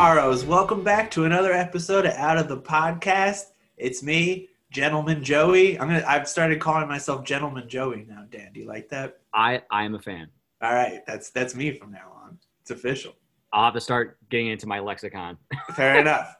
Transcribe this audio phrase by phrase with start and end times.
[0.00, 0.46] tomorrows.
[0.46, 3.48] Welcome back to another episode of Out of the Podcast.
[3.76, 5.78] It's me, Gentleman Joey.
[5.78, 6.02] I'm gonna.
[6.08, 8.24] I've started calling myself Gentleman Joey now.
[8.30, 9.18] Dan, do you like that?
[9.34, 10.28] I I am a fan.
[10.62, 12.38] All right, that's that's me from now on.
[12.62, 13.12] It's official.
[13.52, 15.36] I'll have to start getting into my lexicon.
[15.76, 16.34] Fair enough.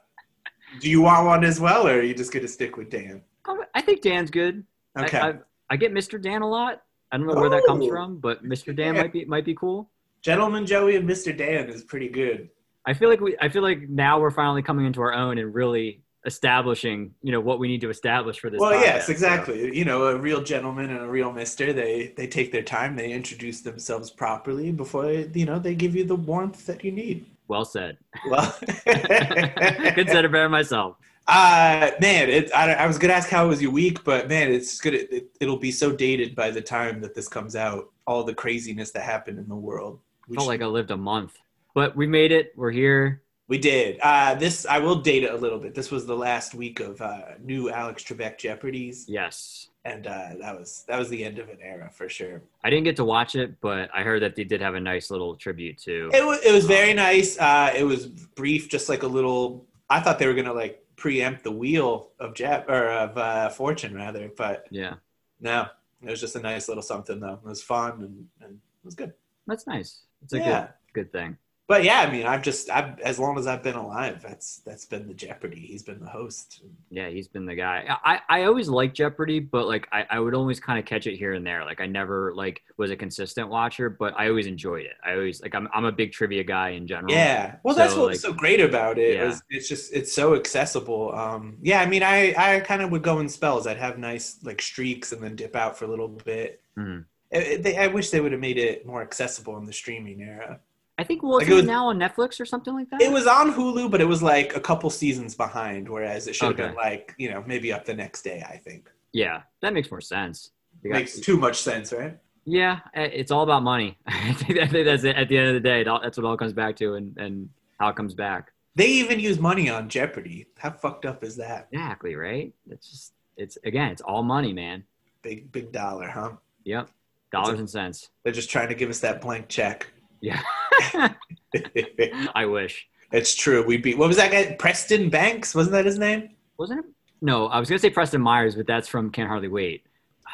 [0.79, 3.21] Do you want one as well, or are you just gonna stick with Dan?
[3.45, 4.65] Oh, I think Dan's good.
[4.97, 5.19] Okay.
[5.19, 5.35] I, I,
[5.69, 6.19] I get Mr.
[6.19, 6.81] Dan a lot.
[7.11, 7.89] I don't know where that comes Oh.
[7.89, 8.75] from, but Mr.
[8.75, 9.01] Dan Yeah.
[9.03, 9.91] might be might be cool.
[10.23, 11.37] Gentleman Joey and Mr.
[11.37, 12.49] Dan is pretty good.
[12.85, 15.53] I feel like we I feel like now we're finally coming into our own and
[15.53, 18.59] really establishing, you know, what we need to establish for this.
[18.59, 18.81] Well, podcast.
[18.83, 19.75] yes, So, exactly.
[19.77, 21.73] You know, a real gentleman and a real Mister.
[21.73, 22.95] They they take their time.
[22.95, 27.25] They introduce themselves properly before you know they give you the warmth that you need.
[27.47, 27.97] well said.
[28.29, 28.51] Well,
[28.85, 30.97] said it better myself.
[31.27, 34.81] Uh, man, it, I, I was gonna ask how was your week, but man, it's
[34.81, 37.89] gonna it, it'll be so dated by the time that this comes out.
[38.07, 39.99] All the craziness that happened in the world.
[40.27, 41.37] We, Felt should- like I lived a month,
[41.73, 42.53] but we made it.
[42.55, 43.21] We're here.
[43.47, 43.99] we did.
[44.01, 45.75] Uh, this I will date it a little bit.
[45.75, 49.67] This was the last week of uh, new Alex Trebek Jeopardies, Yes.
[49.83, 52.41] and uh, that was that was the end of an era for sure.
[52.63, 55.11] I didn't get to watch it, but I heard that they did have a nice
[55.11, 56.09] little tribute to.
[56.13, 57.37] It was it was very nice.
[57.37, 59.65] Uh, it was brief, just like a little.
[59.89, 63.93] I thought they were gonna like preempt the wheel of Jep or of uh, Fortune
[63.95, 64.95] rather, but Yeah,
[65.41, 65.65] no,
[66.03, 67.33] it was just a nice little something though.
[67.43, 69.11] It was fun and, and it was good.
[69.47, 70.03] that's nice.
[70.23, 70.67] It's a Yeah.
[70.93, 71.37] good good thing.
[71.71, 74.83] But yeah, I mean, I've just I've as long as I've been alive, that's that's
[74.83, 75.61] been the Jeopardy.
[75.61, 76.63] He's been the host.
[76.89, 77.85] Yeah, he's been the guy.
[78.03, 81.15] I, I always liked Jeopardy, but like I, I would always kind of catch it
[81.15, 81.63] here and there.
[81.63, 84.97] Like I never like was a consistent watcher, but I always enjoyed it.
[85.01, 87.13] I always like I'm I'm a big trivia guy in general.
[87.13, 89.15] Yeah, well, that's So, what's like- so great about it.
[89.15, 89.29] Yeah.
[89.29, 91.15] is it's just it's so accessible.
[91.15, 93.65] Um, yeah, I mean, I I kind of would go in spells.
[93.65, 96.59] I'd have nice like streaks and then dip out for a little bit.
[96.77, 97.05] Mhm.
[97.31, 100.21] It- it- they, I wish they would have made it more accessible in the streaming
[100.21, 100.59] era.
[101.01, 103.01] I think well, Like, it was- now on Netflix or something like that.
[103.01, 106.45] It was on Hulu, but it was like a couple seasons behind, whereas it should
[106.49, 106.67] have Okay.
[106.67, 108.43] been like you know maybe up the next day.
[108.47, 110.51] I think yeah, that makes more sense.
[110.83, 112.17] Got- makes too much sense, right?
[112.45, 113.97] yeah, eh, it's all about money.
[114.07, 115.15] I think, I think that's it.
[115.15, 117.17] At the end of the day, all, that's what it all comes back to, and
[117.17, 118.51] and how it comes back.
[118.75, 120.47] They even use money on Jeopardy.
[120.57, 121.67] How fucked up is that?
[121.73, 122.53] Exactly right.
[122.69, 124.83] It's just it's again, it's all money, man.
[125.23, 126.31] Big big dollar, huh?
[126.63, 126.89] Yep,
[127.31, 128.09] dollars and cents.
[128.23, 129.87] They're just trying to give us that blank check.
[130.21, 130.39] Yeah,
[132.35, 132.87] I wish.
[133.11, 133.65] it's true.
[133.65, 134.55] We beat what was that guy?
[134.57, 136.29] Preston Banks, wasn't that his name?
[136.57, 136.85] Wasn't it?
[137.21, 139.85] No, I was gonna say Preston Myers, but that's from Can't Hardly Wait.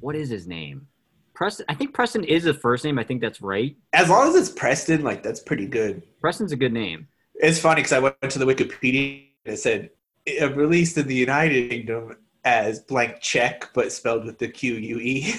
[0.00, 0.86] What is his name?
[1.34, 1.66] Preston.
[1.68, 2.98] I think Preston is the first name.
[2.98, 3.76] I think that's right.
[3.92, 6.02] As long as it's Preston, like that's pretty good.
[6.20, 7.08] Preston's a good name.
[7.34, 9.90] It's funny because I went to the Wikipedia and it said
[10.26, 14.98] it released in the United Kingdom as blank check, but spelled with the Q U
[14.98, 15.34] E.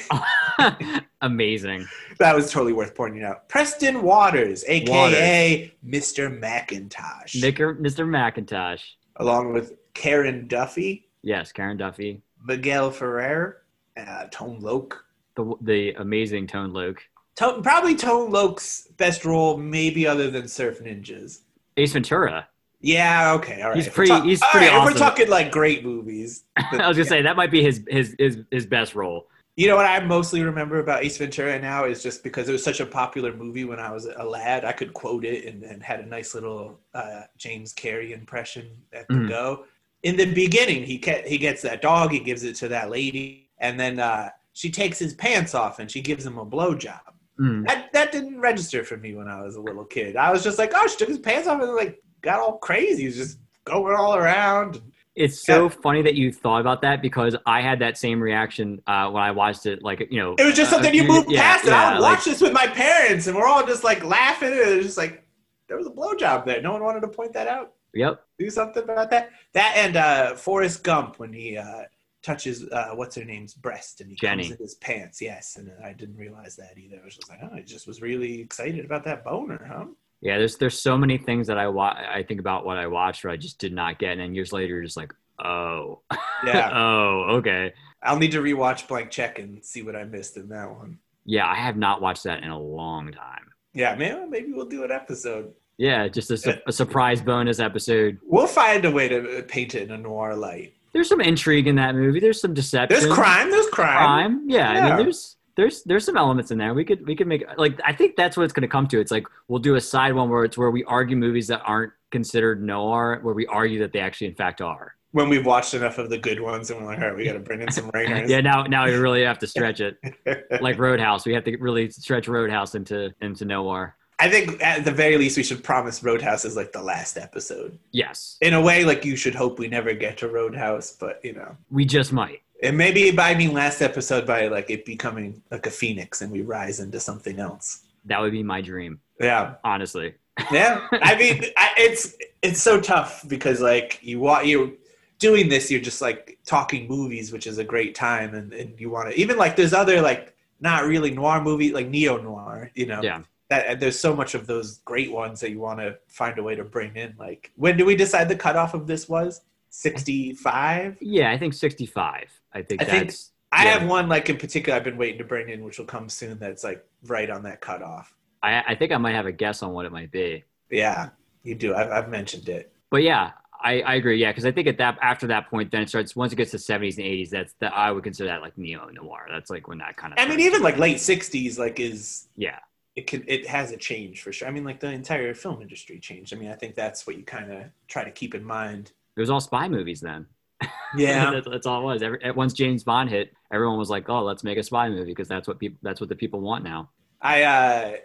[1.22, 1.88] Amazing.
[2.20, 3.48] that was totally worth pointing out.
[3.50, 6.40] Preston Waters, aka Mr.
[6.40, 8.06] McIntosh, Nicker, Mr.
[8.08, 8.82] McIntosh.
[9.18, 12.22] along with Karen Duffy, Yes, Karen Duffy.
[12.44, 13.62] Miguel Ferrer,
[13.98, 15.06] uh, Tone Loc.
[15.36, 17.02] The the amazing Tone Loc.
[17.36, 21.42] Tone, probably Tone Loc's best role, maybe other than Surf Ninjas.
[21.78, 22.48] Ace Ventura.
[22.82, 23.76] Yeah, okay, all right.
[23.78, 26.44] He's pretty- he's pretty if We're talking like great movies.
[26.58, 29.28] I was gonna say that might be his his his, his best role.
[29.58, 32.64] You know what I mostly remember about Ace Ventura now is just because it was
[32.64, 34.66] such a popular movie when I was a lad.
[34.66, 39.08] I could quote it and, and had a nice little uh, James Carrey impression at
[39.10, 39.30] the Mhm.
[39.30, 39.66] go.
[40.04, 43.50] In the beginning, he ca- he gets that dog, he gives it to that lady,
[43.60, 47.02] and then uh, she takes his pants off and she gives him a blowjob.
[47.40, 47.68] Mm.
[47.68, 50.16] That that didn't register for me when I was a little kid.
[50.16, 53.02] I was just like, oh, she took his pants off and like got all crazy.
[53.02, 54.82] He was just going all around.
[55.14, 59.10] It's so funny that you thought about that because I had that same reaction uh,
[59.10, 59.84] when I watched it.
[59.84, 61.94] Like you know, It was just a something you moved yeah, past, and I yeah,
[61.96, 64.50] would like- watch this with my parents, and we're all just like laughing.
[64.52, 65.26] And it was just like
[65.68, 66.62] there was a blowjob there.
[66.62, 67.74] No one wanted to point that out.
[67.94, 68.24] Yep.
[68.40, 69.32] Do something about that.
[69.52, 71.84] That and uh, Forrest Gump when he uh,
[72.24, 74.44] touches uh, what's her name's breast and he Jenny.
[74.44, 75.22] comes in his pants.
[75.22, 77.00] Yes, and I didn't realize that either.
[77.02, 79.86] I was just like, oh, I just was really excited about that boner, huh?
[80.22, 83.24] Yeah, there's there's so many things that I wa- I think about what I watched
[83.24, 85.14] where I just did not get, and then years later, you're just like,
[85.44, 86.02] oh,
[86.46, 87.74] Yeah, oh, okay.
[88.04, 91.00] I'll need to rewatch Blank Check and see what I missed in that one.
[91.26, 93.48] Yeah, I have not watched that in a long time.
[93.74, 95.54] Yeah, man, maybe we'll do an episode.
[95.78, 98.20] Yeah, just a, su- uh, a surprise bonus episode.
[98.24, 100.74] We'll find a way to uh, paint it in a noir light.
[100.94, 102.20] There's some intrigue in that movie.
[102.20, 103.00] There's some deception.
[103.00, 103.50] There's crime.
[103.50, 103.98] There's crime.
[103.98, 104.50] crime.
[104.50, 106.74] Yeah, I mean, there's there's there's some elements in there.
[106.74, 109.00] We could we could make like I think that's what it's going to come to.
[109.00, 111.94] It's like we'll do a side one where it's where we argue movies that aren't
[112.12, 114.96] considered noir, where we argue that they actually in fact are.
[115.14, 117.34] When we've watched enough of the good ones, and we're like, all right, we got
[117.34, 118.30] to bring in some ringers.
[118.30, 119.98] Yeah, now now you really have to stretch it
[120.62, 121.26] like Roadhouse.
[121.26, 123.96] We have to really stretch Roadhouse into into noir.
[124.22, 127.80] I think at the very least we should promise Roadhouse is like the last episode.
[127.92, 131.34] Yes, In a way, like you should hope we never get to Roadhouse, but you
[131.34, 131.58] know.
[131.72, 132.42] we just might.
[132.64, 136.42] And maybe by mean last episode by like it becoming like a phoenix and we
[136.42, 137.84] rise into something else.
[138.06, 139.56] That would be my dream, Yeah.
[139.64, 140.16] honestly.
[140.52, 140.88] Yeah.
[140.92, 144.78] I mean I, it's it's so tough because like you want you
[145.20, 148.90] doing this you're just like talking movies which is a great time and, and you
[148.90, 152.88] want to even like there's other like not really noir movie like neo noir you
[152.88, 153.22] know Yeah.
[153.50, 156.56] that there's so much of those great ones that you want to find a way
[156.56, 161.30] to bring in like when do we decide the cutoff of this was 65 Yeah,
[161.32, 162.41] I think 65.
[162.54, 163.32] I think I think- that's.
[163.54, 163.80] I Yeah.
[163.80, 166.40] have one like in particular I've been waiting to bring in, which will come soon.
[166.40, 168.16] That's like right on that cutoff.
[168.42, 170.46] I, I think I might have a guess on what it might be.
[170.70, 171.10] Yeah,
[171.44, 171.76] you do.
[171.76, 172.72] I've, I've mentioned it.
[172.90, 173.32] But yeah,
[173.62, 174.18] I, I agree.
[174.22, 176.16] Yeah, because I think at that after that point, then it starts.
[176.16, 178.88] Once it gets to 70s and 80s, that's that I would consider that like neo
[178.88, 179.28] noir.
[179.30, 180.20] That's like when that kind of.
[180.20, 182.60] I mean, even like late '60s, like is yeah,
[182.96, 184.48] it can it has a change for sure.
[184.48, 186.34] I mean, like the entire film industry changed.
[186.34, 188.94] I mean, I think that's what you kind of try to keep in mind.
[189.18, 190.26] it was all spy movies then.
[190.98, 192.02] Yeah, that's, that's all it was.
[192.02, 195.30] Every, once James Bond hit, everyone was like, "Oh, let's make a spy movie," because
[195.30, 195.78] that's what people.
[195.82, 196.90] That's what the people want now.
[197.22, 197.96] I uh,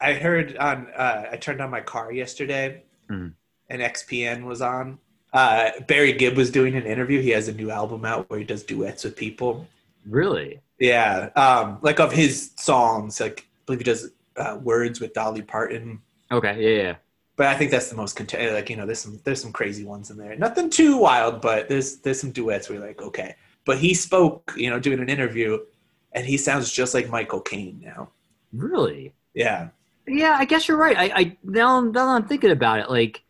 [0.00, 3.32] I heard on uh, I turned on my car yesterday, Mhm.
[3.70, 4.98] and XPN was on.
[5.32, 7.20] Uh, Barry Gibb was doing an interview.
[7.22, 9.66] He has a new album out where he does duets with people.
[10.06, 10.60] Really?
[10.78, 15.42] Yeah, um, like of his songs, like I believe he does uh, words with Dolly
[15.42, 16.00] Parton.
[16.30, 16.56] Okay.
[16.60, 16.82] Yeah.
[16.82, 16.94] Yeah.
[17.36, 19.84] But I think that's the most cont- like you know there's some there's some crazy
[19.84, 20.36] ones in there.
[20.36, 23.34] Nothing too wild, but there's there's some duets where you're like okay.
[23.64, 25.58] But he spoke, you know, doing an interview,
[26.12, 28.10] and he sounds just like Michael Caine now.
[28.52, 29.14] Really?
[29.34, 29.70] Yeah,
[30.06, 30.96] Yeah, I guess you're right.
[30.96, 33.22] I, I now, now that I'm thinking about it, like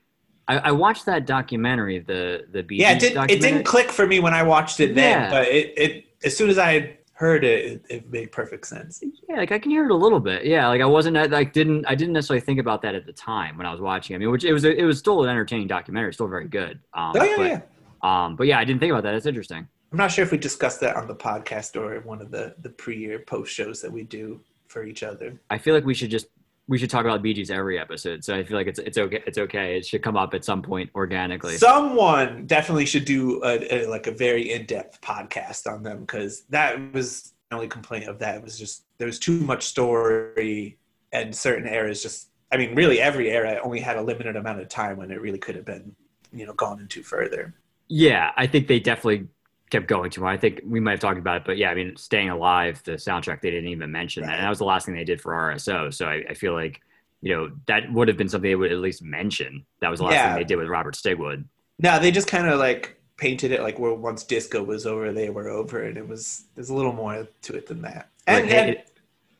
[0.48, 2.92] I, I watched that documentary, the the Bee yeah.
[2.92, 5.30] It didn't it didn't click for me when I watched it then, Yeah.
[5.30, 9.02] but it it as soon as I heard it, it, it made perfect sense.
[9.28, 10.44] Yeah, like I can hear it a little bit.
[10.44, 13.12] Yeah, like I wasn't I, like didn't I didn't necessarily think about that at the
[13.12, 14.16] time when I was watching.
[14.16, 16.80] I mean, which it was a, it was still an entertaining documentary, still very good.
[16.92, 17.60] Um, Oh yeah, but, yeah.
[18.02, 19.14] Um, but yeah, I didn't think about that.
[19.14, 19.66] It's interesting.
[19.92, 22.70] I'm not sure if we discussed that on the podcast or one of the the
[22.70, 25.40] pre or post shows that we do for each other.
[25.50, 26.26] I feel like we should just
[26.66, 28.24] we should talk about Bee Gees every episode.
[28.24, 29.22] So I feel like it's it's okay.
[29.26, 29.76] It's okay.
[29.76, 31.56] It should come up at some point organically.
[31.56, 36.42] Someone definitely should do a, a like a very in depth podcast on them because
[36.50, 40.78] that was the only complaint of that was just there was too much story
[41.12, 44.68] and certain eras just I mean really every era only had a limited amount of
[44.68, 45.94] time when it really could have been
[46.32, 47.54] you know gone into further.
[47.88, 49.28] Yeah, I think they definitely
[49.74, 50.26] kept going to.
[50.26, 52.92] I think we might have talked about it, but yeah, I mean, "Staying Alive," the
[52.92, 55.32] soundtrack, they didn't even mention that, and that was the last thing they did for
[55.32, 55.92] RSO.
[55.92, 56.80] So I, I feel like
[57.22, 59.64] you know that would have been something they would at least mention.
[59.80, 60.28] That was the last Yeah.
[60.34, 61.44] thing they did with Robert Stigwood.
[61.80, 65.30] No, they just kind of like painted it like where once disco was over, they
[65.30, 68.08] were over, and it was there's a little more to it than that.
[68.28, 68.90] Like, And, hey, it-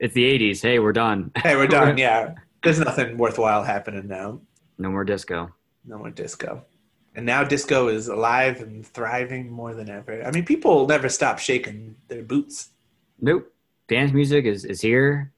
[0.01, 0.61] it's the '80s.
[0.61, 1.31] Hey, we're done.
[1.37, 1.97] hey, we're done.
[2.07, 4.41] Yeah, there's nothing worthwhile happening now.
[4.79, 5.55] No more disco.
[5.85, 6.65] No more disco.
[7.17, 10.23] And now disco is alive and thriving more than ever.
[10.25, 12.71] I mean, people never stop shaking their boots.
[13.21, 13.53] Nope.
[13.87, 15.31] Dance music is is here,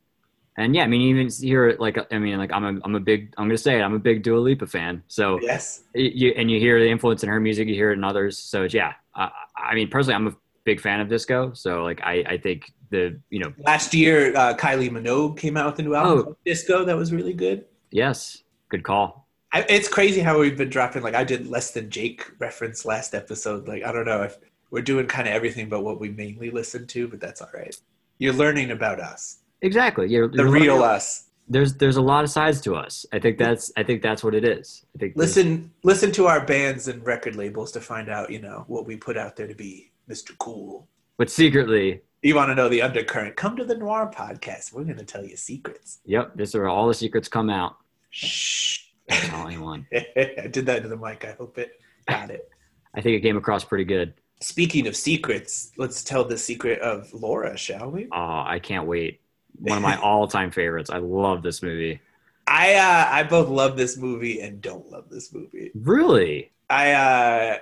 [0.57, 3.01] and yeah, I mean, even hear it like I mean, like I'm a I'm a
[3.01, 3.83] big I'm gonna say it.
[3.83, 5.03] I'm a big Dua Lipa fan.
[5.09, 5.83] So Yes.
[5.95, 8.39] you and you hear the influence in her music, you hear it in others.
[8.39, 11.53] So it's- yeah, uh, I mean, personally, I'm a big fan of disco.
[11.55, 15.73] So like, I I think the you know Last year, uh, Kylie Minogue came out
[15.73, 16.37] with a new album, Oh.
[16.47, 17.65] Disco, that was really good.
[17.91, 19.26] yes, good call.
[19.57, 21.03] I, it's crazy how we've been dropping.
[21.03, 23.67] Like I did less than Jake reference last episode.
[23.69, 24.37] Like I don't know if
[24.71, 27.75] we're doing kind of everything but what we mainly listen to, but that's all right.
[28.19, 30.09] You're learning about us, Exactly.
[30.09, 31.23] You're, the you're- real us.
[31.49, 33.07] There's there's a lot of sides to us.
[33.13, 34.85] I think that's I think that's what it is.
[34.95, 38.65] I think Listen, listen to our bands and record labels to find out, you know,
[38.67, 40.37] what we put out there to be Mr.
[40.39, 40.89] Cool.
[41.19, 43.37] but secretly, You want to know the undercurrent?
[43.37, 44.73] Come to the Noir podcast.
[44.73, 46.01] We're going to tell you secrets.
[46.05, 47.77] yep, this is where all the secrets come out.
[48.11, 48.81] Shh.
[49.11, 49.87] Tell anyone.
[49.95, 51.25] I did that to the mic.
[51.25, 52.49] I hope it got it.
[52.95, 54.15] I think it came across pretty good.
[54.41, 58.09] Speaking of secrets, let's tell the secret of Laura, shall we?
[58.13, 59.21] Oh, I can't wait.
[59.59, 60.91] One of my all-time favorites.
[60.91, 62.01] I love this movie.
[62.47, 65.73] I uh, I both love this movie and don't love this movie.
[65.75, 66.53] Really?
[66.71, 67.59] I uh,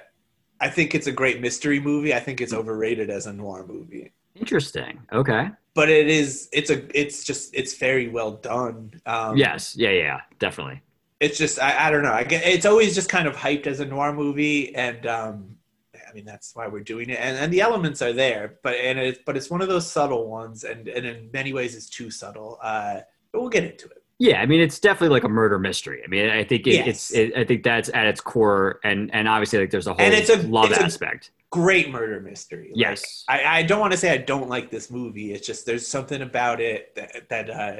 [0.60, 2.14] I think it's a great mystery movie.
[2.14, 4.12] I think it's overrated as a noir movie.
[4.34, 5.00] Interesting.
[5.12, 5.50] Okay.
[5.74, 6.48] But it is.
[6.52, 6.84] It's a.
[6.98, 7.54] It's just.
[7.54, 9.00] It's very well done.
[9.06, 9.74] Um, yes.
[9.76, 9.90] Yeah.
[9.90, 10.20] Yeah.
[10.38, 10.82] Definitely.
[11.25, 12.12] It's just I, I don't know.
[12.12, 15.57] I get it's always just kind of hyped as a noir movie, and um,
[15.95, 17.19] I mean that's why we're doing it.
[17.21, 20.28] And, and the elements are there, but and it's but it's one of those subtle
[20.28, 22.59] ones, and and in many ways it's too subtle.
[22.62, 23.00] Uh,
[23.33, 24.00] but we'll get into it.
[24.21, 26.00] Yeah, I mean, it's definitely like a murder mystery.
[26.04, 26.87] I mean, I think it, Yes.
[26.87, 27.11] it's.
[27.12, 30.14] It, I think that's at its core, and and obviously, like, there's a whole And
[30.14, 31.33] it's a- love it's a- aspect.
[31.50, 32.69] Great murder mystery.
[32.71, 33.25] Like, yes.
[33.28, 35.33] I, I don't want to say I don't like this movie.
[35.33, 37.76] It's just there's something about it that, that uh,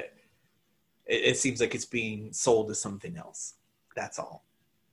[1.07, 3.55] it, it seems like it's being sold as something else.
[3.95, 4.43] That's all.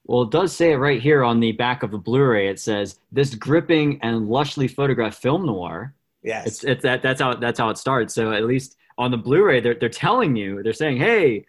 [0.05, 2.49] Well, it does say it right here on the back of the Blu-ray.
[2.49, 5.95] It says this gripping and lushly photographed film noir.
[6.23, 8.15] Yes, It's it's that that's how that's how it starts.
[8.15, 11.47] So at least on the Blu-ray, they're they're telling you, they're saying, hey,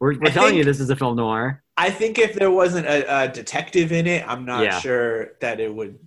[0.00, 1.62] we're, we're I telling you this is a film noir.
[1.76, 4.78] I think if there wasn't a, a detective in it, I'm not Yeah.
[4.80, 5.98] sure that it would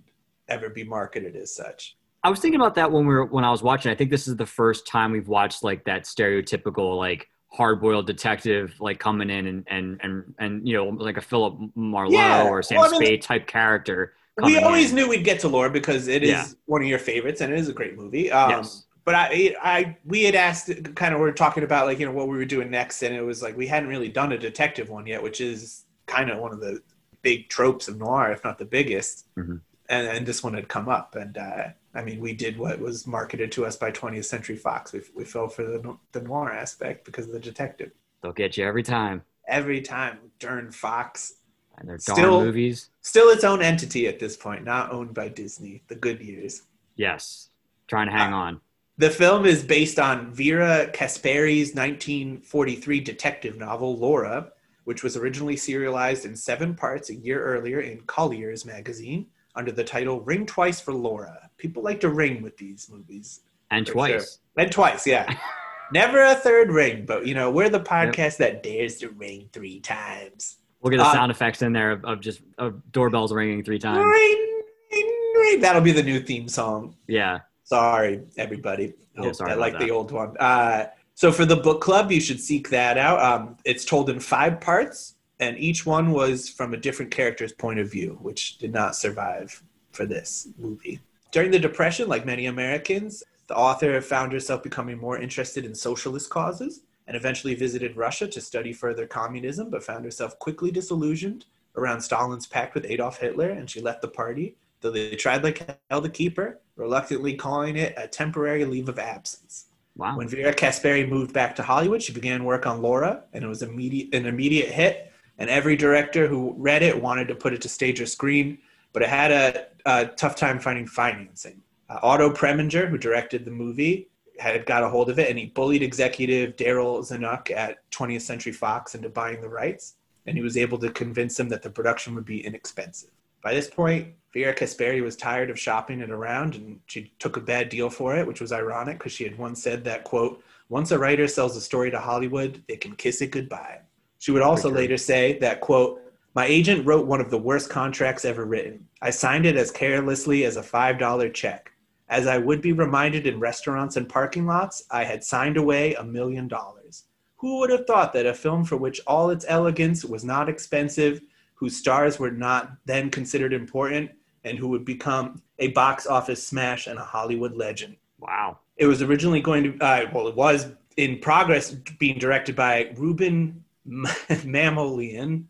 [0.48, 1.96] ever be marketed as such.
[2.22, 3.90] I was thinking about that when we were when I was watching.
[3.90, 8.74] I think this is the first time we've watched like that stereotypical like hard-boiled detective
[8.80, 12.44] like coming in and and and and you know like a Philip Marlowe Yeah.
[12.48, 14.14] or Sam Well, I mean, Spade type character.
[14.42, 14.96] We always in.
[14.96, 16.46] knew we'd get to Laura because it is Yeah.
[16.64, 18.30] one of your favorites and it is a great movie.
[18.32, 18.86] Um, yes.
[19.04, 22.12] But I, I, we had asked, kind of, we are talking about like you know
[22.12, 24.88] what we were doing next, and it was like we hadn't really done a detective
[24.90, 26.80] one yet, which is kind of one of the
[27.20, 29.26] big tropes of noir, if not the biggest.
[29.36, 29.60] Mhm.
[29.88, 33.06] And, and this one had come up, and uh, I mean, we did what was
[33.06, 34.92] marketed to us by 20th Century Fox.
[34.92, 37.90] We, we fell for the, the noir aspect because of the detective.
[38.22, 39.22] They'll get you every time.
[39.48, 41.34] Every time, darn Fox,
[41.78, 42.90] And they're darn Still- movies.
[43.00, 45.82] still its own entity at this point, not owned by Disney.
[45.88, 46.62] The good years.
[46.96, 47.48] Yes.
[47.88, 48.60] Trying to hang on.
[48.98, 54.52] The film is based on Vera Caspary's 1943 detective novel Laura,
[54.84, 59.84] which was originally serialized in seven parts a year earlier in Collier's magazine under the
[59.84, 61.50] title Ring Twice for Laura.
[61.58, 63.40] People like to ring with these movies.
[63.70, 64.38] And For twice.
[64.56, 65.38] And twice, yeah.
[65.92, 69.80] Never a third ring, but you know, we're the podcast that dares to ring three
[69.80, 70.56] times.
[70.80, 73.78] We'll get the Uh, sound effects in there of, of just of doorbells ringing three
[73.78, 73.98] times.
[73.98, 75.60] Ring, ring, ring.
[75.60, 76.96] That'll be the new theme song.
[77.06, 77.40] Yeah.
[77.64, 78.94] Sorry, everybody.
[79.20, 79.80] Yeah, sorry I about like that.
[79.82, 80.34] the old one.
[80.38, 83.20] Uh, so for the book club, you should seek that out.
[83.22, 87.80] Um, it's told in five parts, and each one was from a different character's point
[87.80, 91.00] of view, which did not survive for this movie.
[91.32, 96.30] During the Depression, like many Americans, the author found herself becoming more interested in socialist
[96.30, 101.46] causes and eventually visited Russia to study further communism, but found herself quickly disillusioned
[101.76, 105.76] around Stalin's pact with Adolf Hitler, and she left the party, though they tried like
[105.90, 109.66] hell to keep her, reluctantly calling it a temporary leave of absence.
[109.96, 110.16] Wow.
[110.16, 113.62] When Vera Caspary moved back to Hollywood, she began work on Laura, and it was
[113.62, 115.11] immediate, an immediate hit.
[115.38, 118.58] And every director who read it wanted to put it to stage or screen,
[118.92, 121.62] but it had a, a tough time finding financing.
[121.88, 124.08] Uh, Otto Preminger, who directed the movie,
[124.38, 128.52] had got a hold of it, and he bullied executive Darryl Zanuck at 20th Century
[128.52, 129.96] Fox into buying the rights,
[130.26, 133.10] and he was able to convince him that the production would be inexpensive.
[133.42, 137.40] By this point, Vera Caspary was tired of shopping it around, and she took a
[137.40, 140.90] bad deal for it, which was ironic because she had once said that, quote, once
[140.90, 143.80] a writer sells a story to Hollywood, they can kiss it goodbye.
[144.22, 146.00] She would also later say that, quote,
[146.36, 148.86] my agent wrote one of the worst contracts ever written.
[149.02, 151.72] I signed it as carelessly as a $5 check.
[152.08, 156.04] As I would be reminded in restaurants and parking lots, I had signed away a
[156.04, 157.06] million dollars.
[157.38, 161.20] Who would have thought that a film for which all its elegance was not expensive,
[161.54, 164.12] whose stars were not then considered important,
[164.44, 167.96] and who would become a box office smash and a Hollywood legend?
[168.20, 168.60] Wow.
[168.76, 173.61] It was originally going to, uh, well, it was in progress being directed by Rouben
[173.86, 175.44] Mamoulian.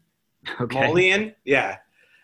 [0.61, 0.81] Okay.
[0.81, 1.79] Molian, yeah.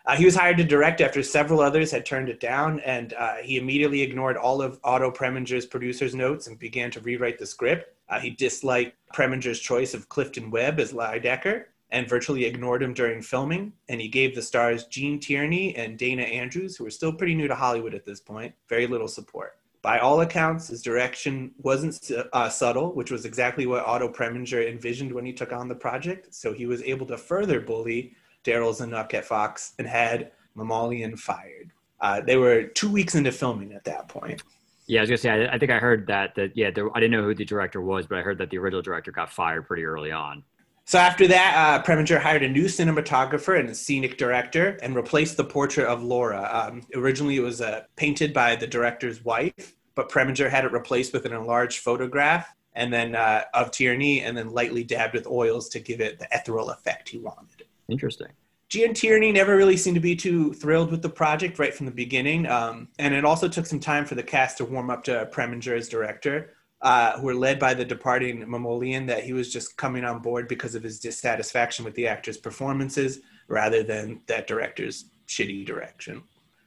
[0.05, 3.35] Uh, he was hired to direct after several others had turned it down, and uh,
[3.35, 7.93] he immediately ignored all of Otto Preminger's producer's notes and began to rewrite the script.
[8.09, 13.21] Uh, he disliked Preminger's choice of Clifton Webb as Lydecker and virtually ignored him during
[13.21, 13.73] filming.
[13.87, 17.47] And he gave the stars Gene Tierney and Dana Andrews, who were still pretty new
[17.47, 19.58] to Hollywood at this point, very little support.
[19.81, 25.11] By all accounts, his direction wasn't uh, subtle, which was exactly what Otto Preminger envisioned
[25.11, 26.33] when he took on the project.
[26.35, 31.71] So he was able to further bully Darryl Zanuck at Fox and had Mamoulian fired.
[32.01, 34.41] Uh, they were two weeks into filming at that point.
[34.87, 35.29] Yeah, I was gonna say.
[35.29, 36.33] I, I think I heard that.
[36.35, 38.57] That yeah, there, I didn't know who the director was, but I heard that the
[38.57, 40.43] original director got fired pretty early on.
[40.89, 45.37] So after that, uh, Preminger hired a new cinematographer and a scenic director and replaced
[45.37, 46.49] the portrait of Laura.
[46.51, 51.13] Um, originally, it was uh, painted by the director's wife, but Preminger had it replaced
[51.13, 55.69] with an enlarged photograph and then uh, of Tierney, and then lightly dabbed with oils
[55.69, 57.65] to give it the ethereal effect he wanted.
[57.87, 58.29] Interesting.
[58.69, 61.91] Gene Tierney never really seemed to be too thrilled with the project right from the
[61.91, 65.29] beginning, um, and it also took some time for the cast to warm up to
[65.31, 69.77] Preminger as director, uh, who were led by the departing Mamoulian that he was just
[69.77, 75.05] coming on board because of his dissatisfaction with the actor's performances rather than that director's
[75.27, 76.23] shitty direction.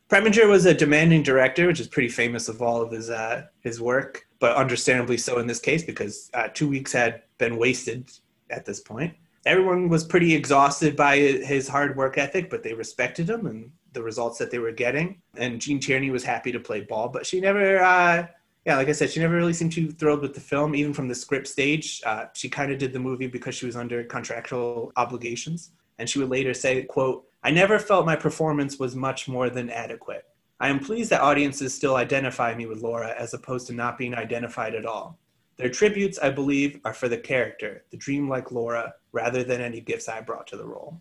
[0.09, 3.81] Preminger was a demanding director, which is pretty famous of all of his uh, his
[3.81, 8.11] work, but understandably so in this case because uh, two weeks had been wasted
[8.51, 9.15] at this point
[9.45, 14.03] everyone was pretty exhausted by his hard work ethic, but they respected him and the
[14.03, 15.21] results that they were getting.
[15.37, 18.27] And Gene Tierney was happy to play ball, but she never uh,
[18.65, 21.09] Yeah, like I said, she never really seemed too thrilled with the film, even from
[21.09, 22.01] the script stage.
[22.07, 25.71] Uh, she kind of did the movie because she was under contractual obligations.
[25.99, 29.69] And she would later say, quote, I never felt my performance was much more than
[29.69, 30.27] adequate.
[30.61, 34.15] I am pleased that audiences still identify me with Laura as opposed to not being
[34.15, 35.19] identified at all.
[35.57, 40.09] Their tributes, I believe, are for the character, the dreamlike Laura, rather than any gifts
[40.09, 41.01] I brought to the role.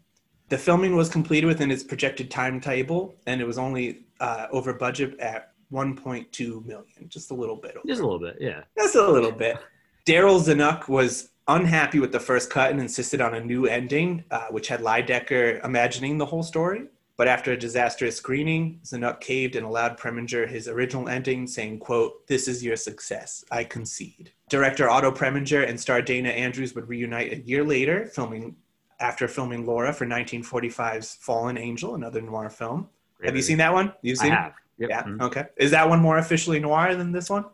[0.50, 5.18] The filming was completed within its projected timetable, and it was only uh, over budget
[5.20, 7.72] at 1.2 million, just a little bit.
[7.72, 7.88] Over.
[7.88, 8.64] Just a little bit, yeah.
[8.78, 9.58] Just a little bit.
[10.06, 14.48] Darryl Zanuck was unhappy with the first cut and insisted on a new ending, uh,
[14.50, 16.84] which had Lydecker imagining the whole story.
[17.18, 22.26] But after a disastrous screening, Zanuck caved and allowed Preminger his original ending, saying, quote,
[22.26, 23.44] This is your success.
[23.52, 24.32] I concede.
[24.50, 28.56] Director Otto Preminger and star Dana Andrews would reunite a year later, filming
[29.00, 32.88] after filming Laura for 1945's Fallen Angel, another noir film.
[33.18, 33.94] Great have you seen that one?
[34.02, 34.40] You've seen I it?
[34.40, 34.54] have.
[34.82, 34.90] Yep.
[34.90, 35.04] Yeah.
[35.04, 35.22] Mhm.
[35.22, 35.46] Okay.
[35.58, 37.46] Is that one more officially noir than this one?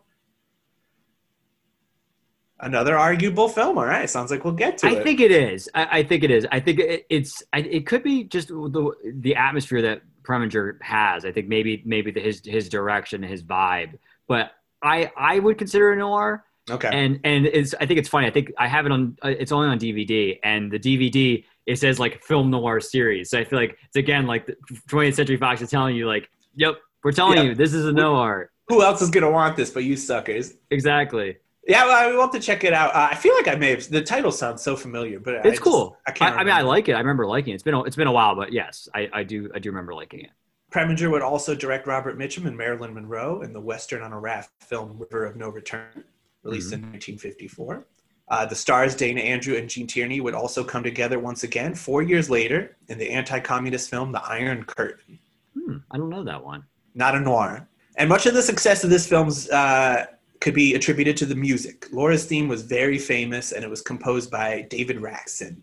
[2.60, 3.78] Another arguable film.
[3.78, 4.10] All right.
[4.10, 4.98] Sounds like we'll get to I it.
[4.98, 5.70] I think it is.
[5.74, 6.46] I, I think it is.
[6.50, 7.42] I think it, it's.
[7.52, 11.24] I, it could be just the the atmosphere that Preminger has.
[11.24, 13.98] I think maybe maybe the, his his direction, his vibe.
[14.26, 14.50] But
[14.82, 16.44] I I would consider it noir.
[16.68, 16.88] okay.
[16.92, 17.74] And and it's.
[17.80, 18.26] I think it's funny.
[18.26, 19.16] I think I have it on.
[19.22, 23.30] uh, It's only on DVD, and the DVD it says like film noir series.
[23.30, 24.56] So I feel like it's again like the
[24.88, 26.74] 20th Century Fox is telling you like, yep,
[27.08, 27.44] we're telling Yeah.
[27.44, 28.50] you this is a noir.
[28.68, 30.52] Who else is gonna want this but you suckers?
[30.70, 31.38] Exactly.
[31.66, 32.94] Yeah, well, I want to check it out.
[32.94, 33.88] Uh, I feel like I may have.
[33.88, 35.96] The title sounds so familiar, but I It's just- cool.
[36.06, 36.36] I I, can't.
[36.36, 36.92] I mean, I like it.
[36.92, 37.54] I remember liking it.
[37.54, 39.94] It's been a, it's been a while, but yes, I, I do I do remember
[39.94, 40.30] liking it.
[40.70, 44.50] Preminger would also direct Robert Mitchum and Marilyn Monroe in the Western on a Raft
[44.62, 46.04] film River of No Return,
[46.42, 47.86] released in 1954.
[48.30, 52.02] Uh, the stars Dana Andrew and Gene Tierney would also come together once again four
[52.02, 55.18] years later in the anti-communist film The Iron Curtain.
[55.54, 56.64] Hmm, I don't know that one.
[56.94, 57.68] Not a noir.
[57.96, 60.06] And much of the success of this film's uh,
[60.40, 61.86] could be attributed to the music.
[61.92, 65.62] Laura's theme was very famous, and it was composed by David Raksin.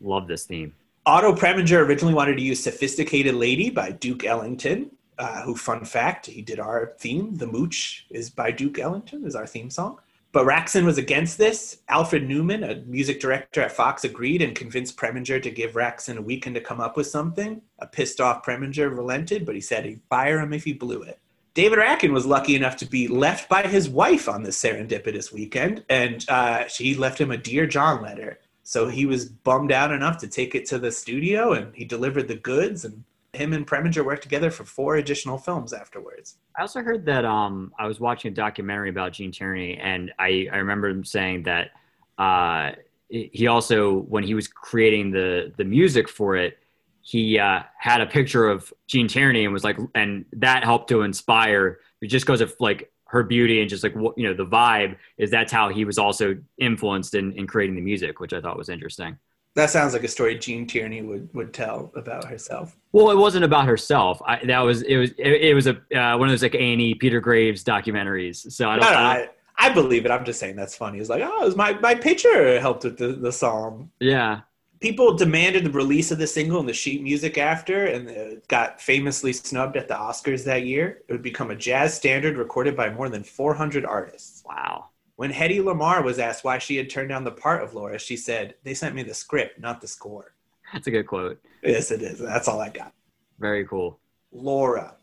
[0.00, 0.74] Love this theme.
[1.06, 4.90] Otto Preminger originally wanted to use "Sophisticated Lady" by Duke Ellington.
[5.18, 7.36] Uh, who, fun fact, he did our theme.
[7.36, 9.24] "The Mooch" is by Duke Ellington.
[9.24, 9.98] Is our theme song.
[10.32, 11.78] But Raksin was against this.
[11.88, 16.22] Alfred Newman, a music director at Fox, agreed and convinced Preminger to give Raksin a
[16.22, 17.62] weekend to come up with something.
[17.80, 21.18] A pissed off Preminger relented, but he said he'd fire him if he blew it.
[21.54, 25.84] David Raksin was lucky enough to be left by his wife on this serendipitous weekend,
[25.88, 28.38] and uh, she left him a Dear John letter.
[28.62, 32.28] So he was bummed out enough to take it to the studio, and he delivered
[32.28, 32.84] the goods.
[32.84, 36.36] And him and Preminger worked together for four additional films afterwards.
[36.58, 40.48] I also heard that um, I was watching a documentary about Gene Tierney, and I,
[40.52, 41.70] I remember him saying that
[42.18, 42.72] uh,
[43.08, 46.58] he also, when he was creating the the music for it,
[47.02, 51.02] he uh, had a picture of Gene Tierney and was like, and that helped to
[51.02, 51.80] inspire.
[52.02, 55.30] Just because of like her beauty and just like what you know the vibe is
[55.30, 58.68] that's how he was also influenced in, in creating the music, which I thought was
[58.68, 59.18] interesting.
[59.56, 62.76] That sounds like a story Gene Tierney would, would tell about herself.
[62.92, 64.22] Well, it wasn't about herself.
[64.24, 66.58] I, that was it was it, it was a uh, one of those like A
[66.72, 68.50] and E Peter Graves documentaries.
[68.52, 68.84] So I don't.
[68.84, 70.10] no, I don't- I, I believe it.
[70.10, 71.00] I'm just saying that's funny.
[71.00, 73.90] It's like, oh, it was my, my picture helped with the, the song.
[74.00, 74.40] yeah,
[74.80, 78.80] People demanded the release of the single and the sheet music after, and it got
[78.80, 81.02] famously snubbed at the Oscars that year.
[81.08, 84.42] It would become a jazz standard recorded by more than 400 artists.
[84.46, 84.86] wow.
[85.20, 88.16] When Hedy Lamarr was asked why she had turned down the part of Laura, she
[88.16, 90.32] said, They sent me the script, not the score.
[90.72, 91.38] That's a good quote.
[91.62, 92.18] Yes, it is.
[92.18, 92.94] That's all I got.
[93.38, 93.98] Very cool.
[94.32, 94.94] Laura.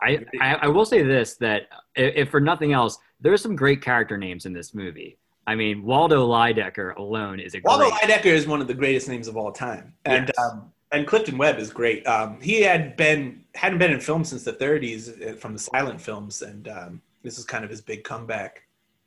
[0.00, 1.62] I, I, I will say this that
[1.96, 5.18] if, if for nothing else, there's some great character names in this movie.
[5.48, 8.02] I mean, Waldo Lydecker alone is a Waldo great.
[8.02, 10.46] Lydecker is one of the greatest names of all time, and Yes.
[10.46, 12.06] um, and Clifton Webb is great.
[12.06, 16.00] Um, he had been hadn't been in film since the 30s uh, from the silent
[16.00, 18.62] films, and um, this is kind of his big comeback.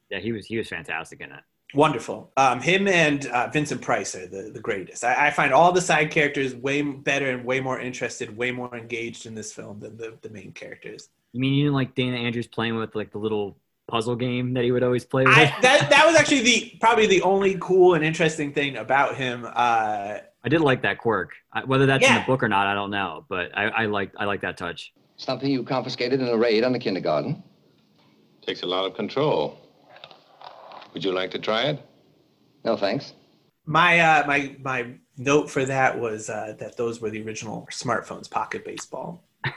[0.10, 1.41] Yeah, he was he was fantastic in it.
[1.76, 2.32] Wonderful.
[2.36, 5.04] Um, him and uh, Vincent Price are the, the greatest.
[5.04, 8.76] I, I find all the side characters way better and way more interested, way more
[8.76, 11.10] engaged in this film than the, the main characters.
[11.32, 13.56] You mean you didn't like Dana Andrews playing with like the little
[13.88, 15.38] puzzle game that he would always play with?
[15.38, 19.45] I, that that was actually the probably the only cool and interesting thing about him.
[19.45, 21.34] Uh, I did like that quirk.
[21.52, 23.26] I, whether that's in the book or not, I don't know.
[23.28, 24.93] But I, I like I like that touch.
[25.17, 27.43] Something you confiscated in a raid on the kindergarten.
[28.41, 29.60] Takes a lot of control.
[30.93, 31.86] Would you like to try it?
[32.65, 33.13] No thanks.
[33.65, 38.30] My uh, my my note for that was uh, that those were the original smartphones,
[38.30, 39.23] pocket baseball.
[39.43, 39.52] I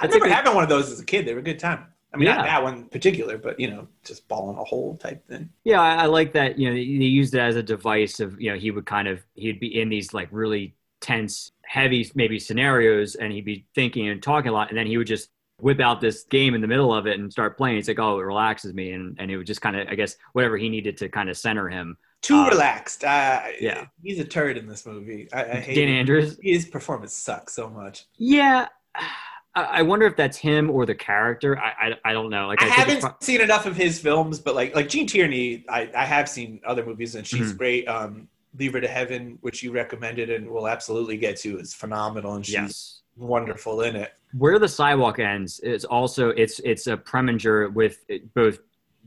[0.00, 1.26] That's a remember good- having one of those as a kid.
[1.26, 1.86] They were a good time.
[2.12, 2.36] I mean, Yeah.
[2.36, 5.50] not that one in particular, but you know, just ball in a hole type thing.
[5.64, 6.58] Yeah, I, I like that.
[6.58, 9.06] You know, they, they used it as a device of you know he would kind
[9.08, 14.08] of he'd be in these like really tense, heavy maybe scenarios, and he'd be thinking
[14.08, 15.28] and talking a lot, and then he would just
[15.60, 17.78] whip out this game in the middle of it and start playing.
[17.78, 20.16] It's like, oh, it relaxes me, and and it would just kind of, I guess,
[20.32, 21.96] whatever he needed to kind of center him.
[22.22, 23.04] Too Uh, relaxed.
[23.04, 23.86] Uh, yeah.
[24.02, 25.28] he's a turd in this movie.
[25.32, 25.94] I, I hate Dan him.
[25.94, 26.38] Andrews.
[26.42, 28.06] His performance sucks so much.
[28.16, 28.66] Yeah,
[28.96, 31.58] I, I wonder if that's him or the character.
[31.58, 32.46] I I, I don't know.
[32.48, 35.64] Like I, it's haven't pro- seen enough of his films, but like like Gene Tierney,
[35.68, 37.58] I, I have seen other movies and she's Mhm.
[37.58, 37.84] great.
[37.88, 42.34] Um, Leave Her to Heaven, which you recommended and we'll absolutely get to, is phenomenal
[42.34, 42.97] and she's yes.
[43.18, 44.12] Wonderful in it.
[44.36, 47.98] Where the sidewalk ends is also it's it's a Preminger with
[48.34, 48.58] both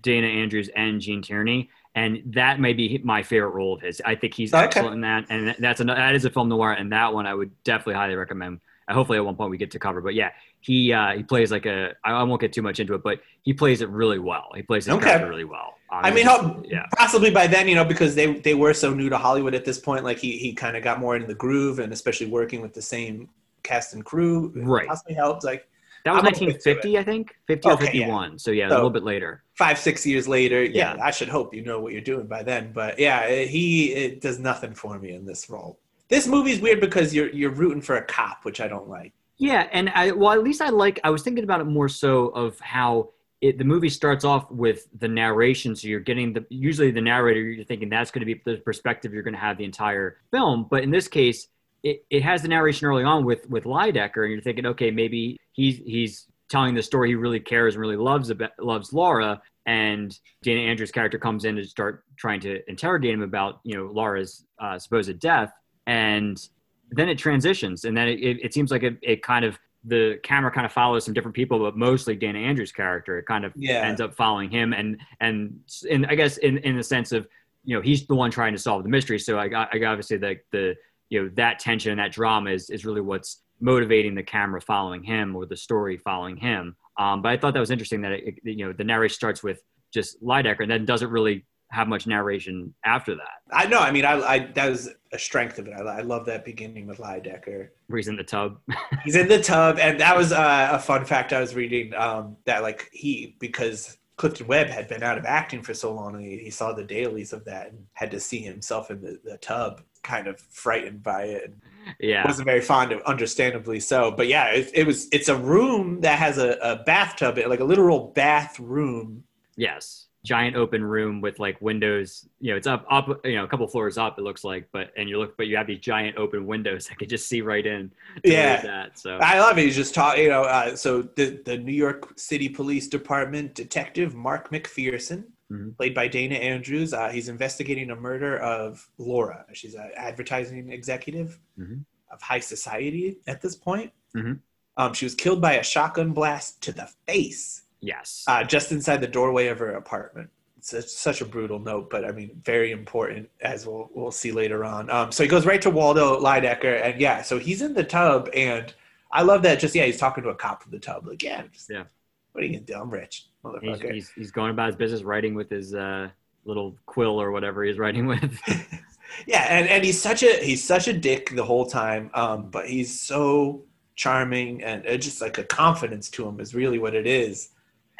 [0.01, 4.01] Dana Andrews and Gene Tierney, and that may be my favorite role of his.
[4.03, 4.63] I think he's Okay.
[4.63, 7.33] excellent in that, and that's a, that is a film noir, and that one I
[7.35, 8.59] would definitely highly recommend.
[8.89, 11.65] Hopefully, at one point we get to cover, but yeah, he uh, he plays like
[11.67, 11.93] a.
[12.03, 14.47] I won't get too much into it, but he plays it really well.
[14.55, 15.05] He plays his Okay.
[15.05, 15.75] character really well.
[15.91, 19.07] I mean, how- yeah, Possibly by then, you know, because they they were so new
[19.09, 21.77] to Hollywood at this point, like he he kind of got more in the groove
[21.79, 23.29] and especially working with the same
[23.63, 24.87] cast and crew Right.
[24.87, 25.43] possibly helped.
[25.43, 25.67] Like
[26.05, 27.91] that was I'm 1950, I think, 50 or Okay, yeah.
[27.91, 28.39] 51.
[28.39, 29.43] So yeah, a little bit later.
[29.55, 31.03] five six years later, yeah, Yeah.
[31.03, 32.71] I should hope you know what you're doing by then.
[32.73, 35.79] But yeah, eh, he it does nothing for me in this role.
[36.09, 39.13] This movie's weird because you're you're rooting for a cop, which I don't like.
[39.37, 42.27] Yeah, and I well at least I like I was thinking about it more so
[42.29, 43.09] of how
[43.41, 47.39] it, the movie starts off with the narration, so you're getting the usually the narrator
[47.39, 50.67] you're thinking that's going to be the perspective you're going to have the entire film,
[50.69, 51.47] but in this case
[51.83, 55.37] it, it has the narration early on with with Lydecker, and you're thinking okay maybe
[55.53, 60.17] he's he's telling the story he really cares and really loves about loves Laura, and
[60.43, 64.45] Dana Andrews' character comes in to start trying to interrogate him about you know Laura's
[64.59, 65.51] uh, supposed death,
[65.87, 66.47] and
[66.91, 70.19] then it transitions and then it, it, it seems like it, it kind of the
[70.23, 73.53] camera kind of follows some different people but mostly Dana andrews character it kind of
[73.55, 73.87] Yeah.
[73.87, 75.57] ends up following him and and
[75.89, 77.27] and i guess in in the sense of
[77.63, 80.17] you know he's the one trying to solve the mystery so i i got obviously
[80.17, 80.75] the the
[81.11, 85.03] you know that tension and that drama is is really what's motivating the camera following
[85.03, 88.35] him or the story following him um but i thought that was interesting that it,
[88.43, 89.61] you know the narration starts with
[89.93, 93.79] just Lydecker and then doesn't really have much narration after that I know.
[93.79, 95.73] I mean, I, I that was a strength of it.
[95.73, 97.67] I, I love that beginning with Lydecker.
[97.87, 98.59] where he's in the tub
[99.03, 101.93] He's in the tub, and that was uh, a fun fact I was reading.
[101.93, 106.15] Um, that like he because Clifton Webb had been out of acting for so long,
[106.15, 109.19] and he, he saw the dailies of that and had to see himself in the,
[109.23, 111.45] the tub, kind of frightened by it.
[111.45, 111.61] And
[111.99, 114.11] yeah wasn't very fond of, understandably so.
[114.11, 115.07] But yeah, it, it was.
[115.11, 119.23] It's a room that has a, a bathtub, like a literal bathroom.
[119.55, 120.07] Yes.
[120.23, 122.27] Giant open room with like windows.
[122.39, 124.19] You know, it's up, up, you know, a couple floors up.
[124.19, 126.99] It looks like, but and you look, but you have these giant open windows that
[126.99, 127.91] could just see right in.
[128.23, 128.55] Yeah.
[128.57, 129.63] it's At, so I love it.
[129.65, 130.43] He's just talking, you know.
[130.43, 135.75] Uh, so the the New York City Police Department detective Mark McPherson, Mhm.
[135.75, 139.45] played by Dana Andrews, uh, he's investigating a murder of Laura.
[139.53, 141.83] She's an advertising executive Mhm.
[142.11, 143.91] of high society at this point.
[144.15, 144.39] Mhm.
[144.77, 149.01] Um, she was killed by a shotgun blast to the face yes, uh, just inside
[149.01, 150.29] the doorway of her apartment.
[150.57, 154.63] It's such a brutal note, but I mean, very important as we'll we'll see later
[154.63, 154.89] on.
[154.89, 158.29] Um, so he goes right to Waldo Lydecker, and yeah, so he's in the tub,
[158.33, 158.71] and
[159.11, 159.59] I love that.
[159.59, 161.83] Just yeah, he's talking to a cop from the tub, like yeah, just, Yeah.
[162.31, 162.75] What are you gonna do?
[162.75, 163.93] I'm rich, motherfucker.
[163.93, 166.09] he's he's going about his business, writing with his uh,
[166.45, 168.39] little quill or whatever he's writing with.
[169.27, 172.67] yeah, and and he's such a he's such a dick the whole time, um, but
[172.69, 173.63] he's so
[173.95, 177.49] charming and uh, just like a confidence to him is really what it is.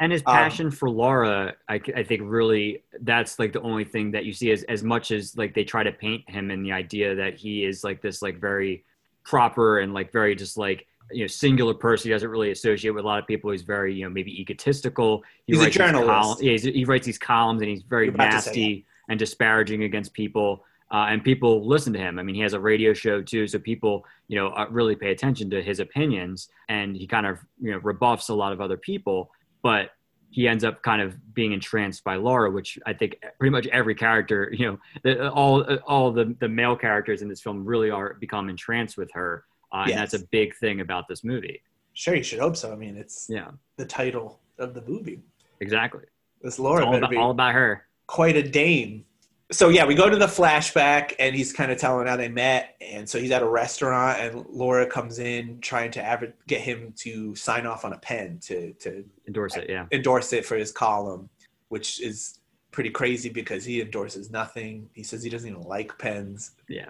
[0.02, 4.10] And his Um, passion for Laura, I, I think really that's like the only thing
[4.14, 6.72] that you see as as much as like they try to paint him in the
[6.72, 8.84] idea that he is like this like very
[9.24, 12.04] proper and like very just like you know singular person.
[12.08, 13.50] He doesn't really associate with a lot of people.
[13.50, 15.22] He's very you know maybe egotistical.
[15.46, 16.08] He He's a writes these journalist.
[16.10, 18.86] columns- yeah, he's, he writes these columns and he's very You're about to say nasty
[19.08, 20.64] and disparaging against people.
[20.90, 22.18] Uh, and people listen to him.
[22.18, 25.10] I mean, he has a radio show too, so people, you know, uh, really pay
[25.10, 28.76] attention to his opinions, and he kind of, you know, rebuffs a lot of other
[28.76, 29.30] people.
[29.62, 29.90] But
[30.30, 33.94] he ends up kind of being entranced by Laura, which I think pretty much every
[33.94, 38.14] character, you know, the, all all the the male characters in this film really are
[38.14, 41.60] become entranced with her, uh, and that's a big thing about this movie.
[41.94, 42.72] Sure, you should hope so.
[42.72, 45.20] I mean, it's Yeah, the title of the movie.
[45.60, 46.04] exactly.
[46.40, 47.86] This It's Laura all about, be all about her.
[48.06, 49.04] quite a dame.
[49.52, 52.76] So yeah, we go to the flashback, and he's kind of telling how they met,
[52.80, 56.92] and so he's at a restaurant, and Laura comes in trying to adver- get him
[56.98, 59.68] to sign off on a pen to to Endorse it.
[59.68, 59.86] Yeah.
[59.92, 61.28] endorse it for his column,
[61.68, 62.40] which is
[62.72, 64.88] pretty crazy because he endorses nothing.
[64.94, 66.52] He says he doesn't even like pens.
[66.68, 66.88] Yeah.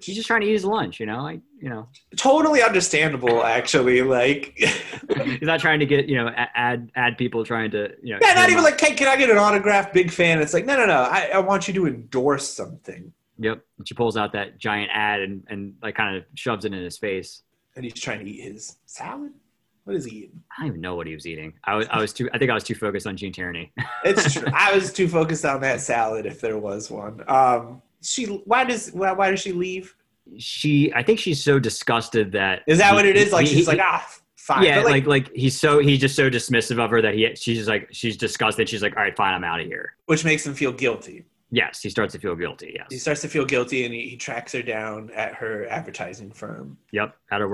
[0.00, 1.22] He's just trying to eat his lunch, you know.
[1.22, 4.02] Like, you know, totally understandable, actually.
[4.02, 4.54] Like,
[5.24, 8.18] he's not trying to get, you know, add add people trying to, you know.
[8.22, 9.92] yeah, not even my- like, hey, can I get an autograph?
[9.92, 10.40] Big fan.
[10.40, 11.02] It's like, no, no, no.
[11.02, 13.12] I, I want you to endorse something.
[13.38, 13.64] Yep.
[13.78, 16.82] And she pulls out that giant ad and, and like kind of shoves it in
[16.82, 17.42] his face.
[17.74, 19.32] And he's trying to eat his salad.
[19.84, 20.42] What is he eating?
[20.56, 21.54] I don't even know what he was eating.
[21.64, 23.72] I was, I was too, I think I was too focused on Gene Tierney.
[24.04, 24.46] It's true.
[24.54, 27.24] I was too focused on that salad if there was one.
[27.26, 29.94] Um, she why does why, why does she leave?
[30.38, 32.62] she, I think she's so disgusted that.
[32.66, 33.32] Is that he- what it is?
[33.32, 34.62] Like he- she's he- like ah fine.
[34.64, 37.66] Yeah, But, like, like he's so he's just so dismissive of her that he she's
[37.68, 38.68] like she's disgusted.
[38.68, 39.94] She's like, all right, fine, I'm out of here.
[40.06, 41.24] which makes him feel guilty.
[41.52, 42.72] Yes, he starts to feel guilty.
[42.76, 42.84] Yeah.
[42.90, 46.78] He starts to feel guilty and he, he tracks her down at her advertising firm.
[46.92, 47.16] Yep.
[47.32, 47.48] At her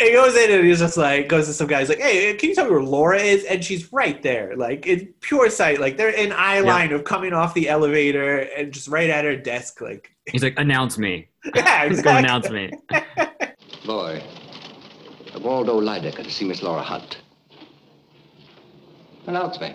[0.00, 0.08] word.
[0.08, 1.80] He goes in and he's just like goes to some guy.
[1.80, 4.86] He's like, "Hey, can you tell me where Laura is?" And she's right there, like
[4.86, 5.80] in pure sight.
[5.80, 9.36] Like they're in eye line of coming off the elevator and just right at her
[9.36, 9.80] desk.
[9.80, 11.28] Like, He's like, announce me.
[11.54, 12.18] yeah, He's go exactly.
[12.18, 12.70] announce me.
[13.86, 14.22] Boy,
[15.40, 17.18] Waldo Lydecker to see Miss Laura Hunt.
[19.26, 19.74] Announce me.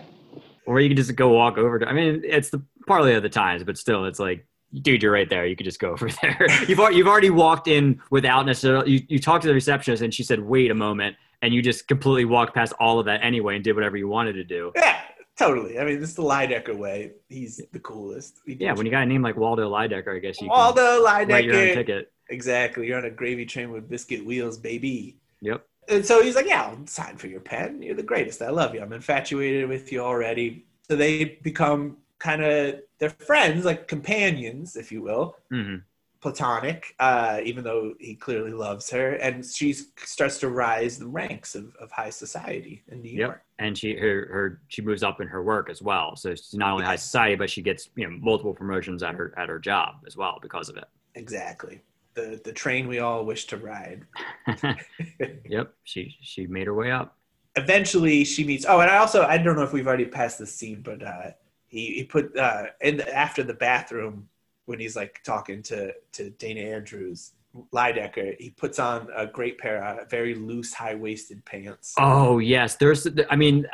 [0.65, 1.87] Or you can just go walk over to.
[1.87, 4.45] I mean, it's the partly of the times, but still, it's like,
[4.81, 5.45] dude, you're right there.
[5.45, 6.47] You could just go over there.
[6.67, 8.91] you've you've already walked in without necessarily.
[8.91, 11.87] You, you talked to the receptionist, and she said, "Wait a moment," and you just
[11.87, 14.71] completely walked past all of that anyway and did whatever you wanted to do.
[14.75, 14.99] Yeah,
[15.37, 15.79] totally.
[15.79, 17.11] I mean, this is the Lydecker way.
[17.29, 18.39] He's the coolest.
[18.45, 21.03] He Yeah, when you got a name like Waldo Lydecker, I guess you can Waldo
[21.03, 22.11] write your own ticket.
[22.29, 22.87] Exactly.
[22.87, 25.17] You're on a gravy train with biscuit wheels, baby.
[25.41, 25.65] Yep.
[25.89, 27.81] And so he's like, Yeah, I'll sign for your pen.
[27.81, 28.41] You're the greatest.
[28.41, 28.81] I love you.
[28.81, 30.65] I'm infatuated with you already.
[30.87, 35.85] So they become kind of they're friends, like companions, if you will, hmm
[36.21, 39.13] platonic, uh, even though he clearly loves her.
[39.15, 43.29] And she starts to rise the ranks of, of high society in New Yep.
[43.29, 43.43] York.
[43.59, 46.15] And she her her she moves up in her work as well.
[46.15, 49.33] So she's not only high society, but she gets you know multiple promotions at her
[49.37, 50.85] at her job as well because of it.
[51.15, 51.81] Exactly.
[52.15, 54.05] The the train we all wish to ride.
[55.47, 55.73] yep.
[55.83, 57.17] She she made her way up.
[57.55, 60.53] eventually she meets oh and i also i don't know if we've already passed this
[60.53, 61.31] scene but uh
[61.73, 64.29] he, he put uh in the, after the bathroom
[64.65, 67.31] when he's like talking to to dana andrews
[67.71, 73.07] Lydecker, he puts on a great pair of very loose high-waisted pants Oh yes, there's.
[73.29, 73.67] I mean,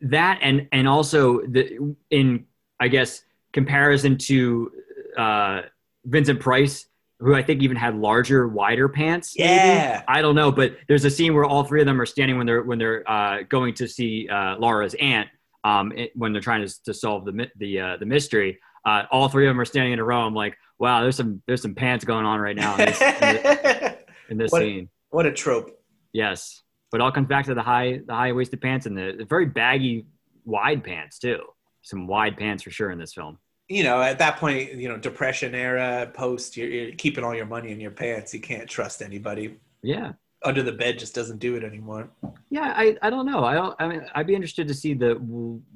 [0.00, 2.46] that and and also the in
[2.80, 4.72] I guess comparison to
[5.16, 5.62] uh,
[6.04, 6.86] Vincent Price,
[7.20, 9.34] who I think even had larger, wider pants.
[9.38, 9.48] maybe?
[9.48, 10.02] Yeah.
[10.08, 12.46] I don't know, but there's a scene where all three of them are standing when
[12.46, 15.28] they're when they're uh, going to see uh, Laura's aunt
[15.64, 18.60] um, it, when they're trying to, to solve the the uh, the mystery.
[18.86, 20.20] Uh, all three of them are standing in a row.
[20.20, 23.18] I'm like, wow, there's some there's some pants going on right now in this, in
[23.20, 23.94] this,
[24.30, 24.90] in this What- scene.
[25.10, 25.70] what a trope
[26.12, 29.14] Yes, but it all comes back to the high the high waisted pants and the,
[29.18, 30.06] the very baggy
[30.44, 31.40] wide pants too.
[31.82, 33.38] Some wide pants for sure in this film.
[33.68, 37.46] you know at that point you know depression era post you're, you're keeping all your
[37.46, 40.12] money in your pants you can't trust anybody Yeah,
[40.44, 42.08] under the bed just doesn't do it anymore
[42.50, 42.72] yeah.
[42.76, 43.42] I, I don't know.
[43.44, 43.74] I don't.
[43.80, 45.14] I mean, I'd be interested to see the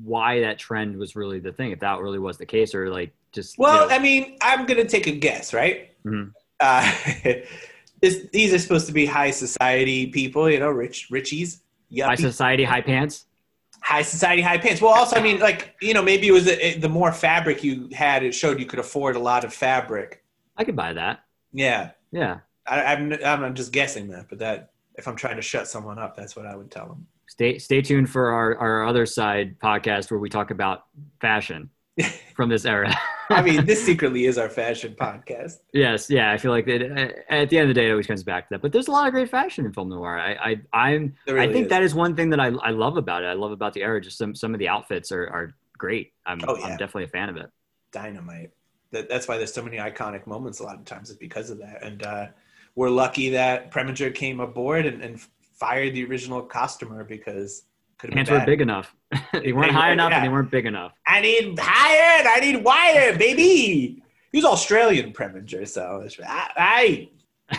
[0.05, 1.73] why that trend was really the thing.
[1.73, 4.65] If that really was the case, or like just you Well, know- I mean, I'm
[4.65, 5.91] gonna take a guess, right?
[6.05, 6.33] Mhm.
[6.61, 6.93] Uh,
[8.01, 11.61] this, these are supposed to be high society people, you know, rich richies,
[12.01, 13.27] high society, high pants.
[13.81, 14.81] high society, high pants.
[14.81, 17.89] Well, also, I mean, like you know, maybe it was the the more fabric you
[17.93, 20.23] had, it showed you could afford a lot of fabric.
[20.57, 21.25] I could buy that.
[21.53, 22.39] Yeah, Yeah.
[22.69, 26.17] I, I'm I'm just guessing that, but that if I'm trying to shut someone up,
[26.17, 27.07] that's what I would tell them.
[27.27, 30.85] Stay stay tuned for our, our other side podcast where we talk about
[31.21, 31.71] fashion
[32.35, 32.95] from this era.
[33.31, 35.59] I mean, this secretly is our fashion podcast.
[35.73, 36.83] Yes, yeah, I feel like it,
[37.29, 38.63] at the end of the day, it always comes back to that.
[38.63, 40.19] But there's a lot of great fashion in film noir.
[40.19, 40.33] I,
[40.73, 41.71] I, I'm, really I think is.
[41.71, 43.27] that is one thing that I, I love about it.
[43.27, 44.01] I love about the era.
[44.01, 46.13] Just some, some of the outfits are, are great.
[46.25, 46.65] I'm, Oh, yeah.
[46.69, 47.51] I'm definitely a fan of it.
[47.93, 48.53] dynamite.
[48.93, 50.61] That, that's why there's so many iconic moments.
[50.61, 51.83] A lot of times, is because of that.
[51.83, 52.27] And uh,
[52.79, 55.21] we're lucky that Preminger came aboard and, and
[55.59, 57.65] fired the original costumer because
[57.99, 58.95] could have Pants weren't big enough.
[59.33, 60.93] they weren't They high were- enough and they weren't big enough.
[61.05, 62.21] I need higher.
[62.21, 64.01] and I need wider, baby.
[64.31, 67.09] He was Austrian Preminger, so it's I.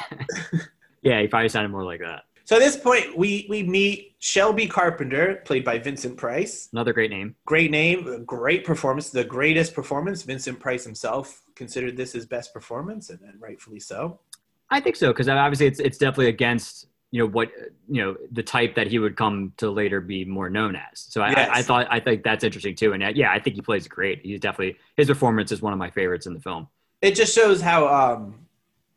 [1.01, 2.23] Yeah, he probably sounded more like that.
[2.43, 6.67] So at this point, we we meet Shelby Carpenter, played by Vincent Price.
[6.73, 7.35] Another great name.
[7.45, 10.23] Great name, great performance, the greatest performance.
[10.23, 14.19] Vincent Price himself considered this his best performance, and, and rightfully so.
[14.71, 17.49] I think so because obviously it's it's definitely against you know what
[17.87, 20.99] you know the type that he would come to later be more known as.
[20.99, 21.49] So I, Yes.
[21.49, 22.93] I, I thought I think that's interesting too.
[22.93, 24.21] And uh, yeah, I think he plays great.
[24.23, 26.67] He's definitely his performance is one of my favorites in the film.
[27.01, 28.35] it just shows how um,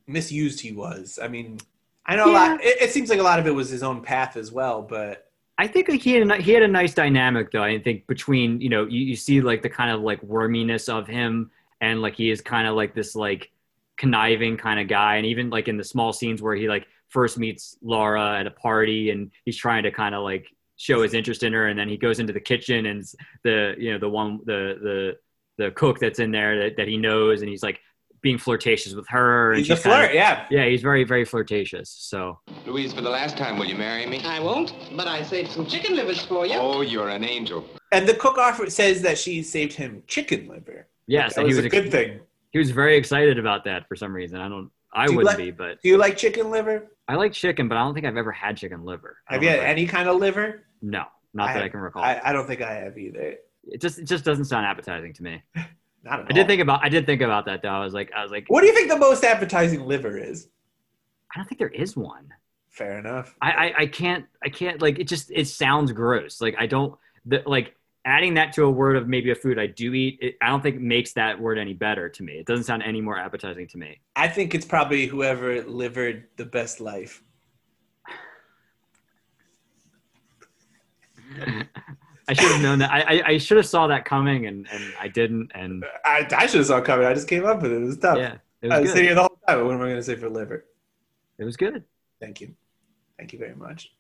[0.07, 1.19] misused he was.
[1.23, 1.59] I mean,
[2.05, 2.61] I know a lot.
[2.63, 5.31] It, it seems like a lot of it was his own path as well, but
[5.59, 7.63] I think like he had a, he had a nice dynamic though.
[7.63, 11.07] I think between you know you, you see like the kind of like worminess of
[11.07, 13.51] him and like he is kind of like this like
[14.03, 17.39] conniving kind of guy and even like in the small scenes where he like first
[17.39, 20.45] meets Laura at a party and he's trying to kind of like
[20.77, 23.05] show his interest in her and then he goes into the kitchen and
[23.45, 25.17] the you know the one the the
[25.65, 27.79] the cook that's in there that, that he knows and he's like
[28.23, 29.51] being flirtatious with her.
[29.53, 30.47] And He's a she's kinda- flirt, yeah.
[30.51, 31.89] yeah, he's very very flirtatious.
[31.91, 34.19] So Louise, for the last time, will you marry me?
[34.25, 36.55] I won't, but I saved some chicken livers for you.
[36.57, 37.65] Oh, you're an angel.
[37.93, 40.87] And the cook offer says that she saved him chicken liver.
[41.07, 42.21] yes, that and was, he a was good thing.
[42.53, 44.41] He was very excited about that for some reason.
[44.41, 44.71] I don't.
[44.95, 46.89] I Do wouldn't like- be, but Do you like chicken liver?
[47.09, 49.17] I like chicken, but I don't think I've ever had chicken liver.
[49.25, 50.63] Have you had any kind of liver?
[50.83, 52.03] No, not that I can recall.
[52.03, 53.37] I, I don't think I have either.
[53.65, 55.43] it just it just doesn't sound appetizing to me.
[56.05, 57.69] Not at I did think about I did think about that though.
[57.69, 60.49] I was like I was like What do you think the most appetizing liver is?
[61.33, 62.29] I don't think there is one.
[62.71, 63.37] Fair enough.
[63.41, 66.41] I, I I can't I can't like it just it sounds gross.
[66.41, 69.67] Like I don't the, like adding that to a word of maybe a food I
[69.67, 70.19] do eat.
[70.21, 72.35] It, I don't think makes that word any better to me.
[72.35, 74.01] It doesn't sound any more appetizing to me.
[74.17, 77.23] I think it's probably whoever livered the best life.
[82.29, 82.91] I should have known that.
[82.91, 85.51] I, I, I should have saw that coming and, and I didn't.
[85.55, 87.07] And I, I should have saw it coming.
[87.07, 87.83] I just came up with it.
[87.83, 88.19] It was tough.
[88.19, 89.65] yeah, it I was was sitting here the whole time.
[89.65, 90.65] What am I going to say for liver?
[91.39, 91.85] It was good.
[92.21, 92.55] Thank you.
[93.19, 93.93] Thank you very much.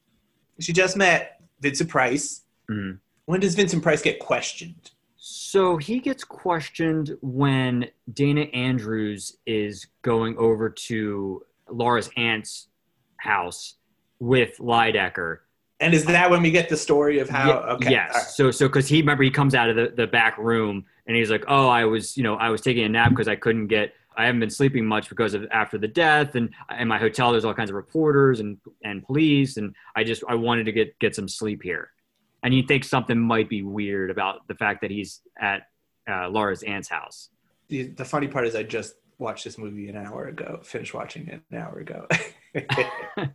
[0.61, 2.43] She just met Vincent Price.
[2.71, 2.99] Mhm.
[3.27, 4.91] When does Vincent Price get questioned?
[5.17, 12.69] So he gets questioned when Dana Andrews is going over to Laura's aunt's
[13.19, 13.77] house
[14.19, 15.39] with Lydecker.
[15.81, 17.47] And is that when we get the story of how?
[17.47, 17.91] Ye- okay.
[17.91, 18.15] Yes.
[18.15, 18.23] right.
[18.25, 21.31] So so because he remember he comes out of the, the back room and he's
[21.31, 23.95] like, oh, I was you know I was taking a nap because I couldn't get
[24.17, 27.45] I haven't been sleeping much because of after the death and in my hotel there's
[27.45, 31.15] all kinds of reporters and and police and I just I wanted to get get
[31.15, 31.91] some sleep here.
[32.43, 35.63] And you think something might be weird about the fact that he's at
[36.11, 37.29] uh, Laura's aunt's house.
[37.69, 40.61] The, the funny part is, I just watched this movie an hour ago.
[40.65, 42.07] Finished watching it an hour ago.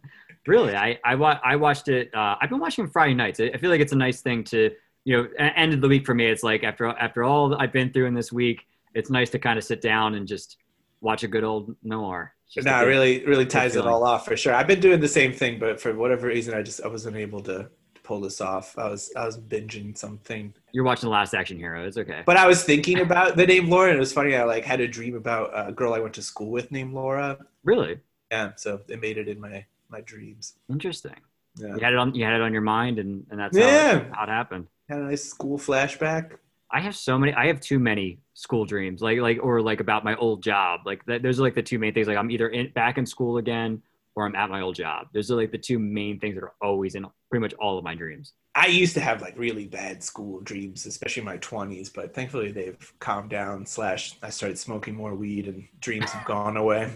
[0.46, 2.10] Really, I I, wa- I watched it.
[2.16, 3.40] Uh, I've been watching it Friday nights.
[3.42, 4.72] I I feel like it's a nice thing to
[5.04, 5.28] you know.
[5.38, 8.14] End of the week for me, it's like after after all I've been through in
[8.14, 10.56] this week, it's nice to kind of sit down and just
[11.02, 12.34] watch a good old noir.
[12.56, 14.54] No, it good- really, really ties it all off for sure.
[14.54, 17.42] I've been doing the same thing, but for whatever reason, I just I wasn't able
[17.42, 17.70] to
[18.08, 18.78] pull this off.
[18.78, 21.86] I was I was binging something, You're watching the Last Action Hero.
[21.86, 22.24] It's okay.
[22.26, 24.36] but I was thinking about the name Laura, and it was funny.
[24.36, 27.38] I like had a dream about a girl I went to school with named Laura.
[27.64, 28.00] really
[28.32, 30.56] Yeah, so it made it in my my dreams.
[30.70, 31.16] interesting.
[31.60, 33.64] Yeah, You had it on you had it on your mind, and and that's how,
[33.66, 33.98] Yeah.
[33.98, 34.68] it, how it happened.
[34.90, 36.38] had a nice school flashback.
[36.70, 37.34] I have so many.
[37.34, 40.82] I have too many school dreams, like like or like about my old job.
[40.86, 42.08] Like that, those are like the two main things.
[42.08, 43.82] Like I'm either in, back in school again,
[44.18, 45.08] or I'm at my old job.
[45.14, 47.84] Those are like the two main things that are always in pretty much all of
[47.84, 48.34] my dreams.
[48.56, 52.52] I used to have like really bad school dreams, especially in my twenties, but thankfully
[52.52, 53.64] they've calmed down.
[53.68, 56.92] Slash, I started smoking more weed, and dreams have gone away.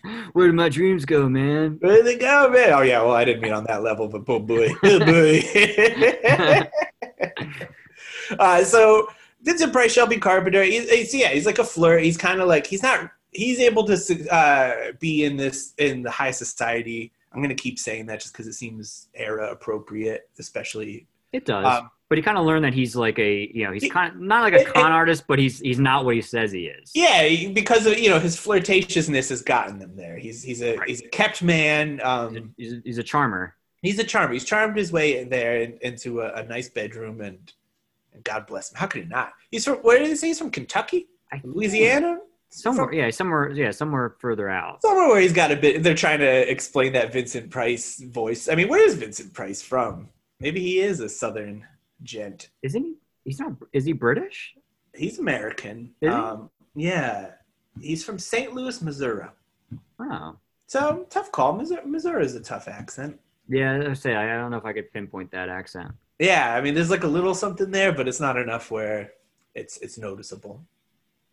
[0.32, 1.78] Where did my dreams go, man?
[1.80, 2.72] Where did they go, man?
[2.72, 5.42] Oh yeah, well I didn't mean on that level, but oh boy, oh boy.
[8.38, 9.08] uh, so
[9.42, 10.62] Vincent Price, Shelby Carpenter.
[10.62, 12.04] He's, he's yeah, he's like a flirt.
[12.04, 13.10] He's kind of like he's not.
[13.32, 17.12] He's able to uh, be in this in the high society.
[17.32, 21.06] I'm gonna keep saying that just because it seems era appropriate, especially.
[21.32, 23.88] It does, Um, but he kind of learned that he's like a you know he's
[23.90, 26.50] kind of not like a it- con artist, but he's he's not what he says
[26.50, 26.90] he is.
[26.92, 30.16] Yeah, because of you know his flirtatiousness has gotten them there.
[30.18, 30.88] He's he's a Right.
[30.88, 31.92] he's a kept man.
[31.98, 33.54] He's a, Um, he's a, he's a charmer.
[33.80, 34.32] he's a charmer.
[34.32, 37.38] He's charmed his way in there in, into a, a nice bedroom, and,
[38.12, 38.76] and God bless him.
[38.78, 39.34] How could he not?
[39.52, 40.50] He's from where did he say he's from?
[40.50, 42.18] Kentucky, I- Louisiana,
[42.52, 44.82] Somewhere, yeah, somewhere, yeah, somewhere further out.
[44.82, 45.82] somewhere where he's got a bit.
[45.84, 48.48] They're trying to explain that Vincent Price voice.
[48.48, 50.08] I mean, where is Vincent Price from?
[50.40, 51.64] Maybe he is a Southern
[52.02, 52.48] gent.
[52.62, 52.94] Isn't he?
[53.24, 53.52] He's not.
[53.72, 54.54] Is he British?
[54.94, 55.94] He's American.
[56.00, 56.14] Is he?
[56.14, 57.32] Um, yeah,
[57.80, 58.52] he's from St.
[58.52, 59.26] Louis, Missouri.
[60.00, 60.36] Oh,
[60.66, 61.52] So tough call.
[61.52, 63.20] Missouri, Missouri is a tough accent.
[63.48, 63.84] yeah.
[63.90, 65.92] I say I don't know if I could pinpoint that accent.
[66.18, 69.12] Yeah, I mean, there's like a little something there, but it's not enough where
[69.54, 70.64] it's it's noticeable.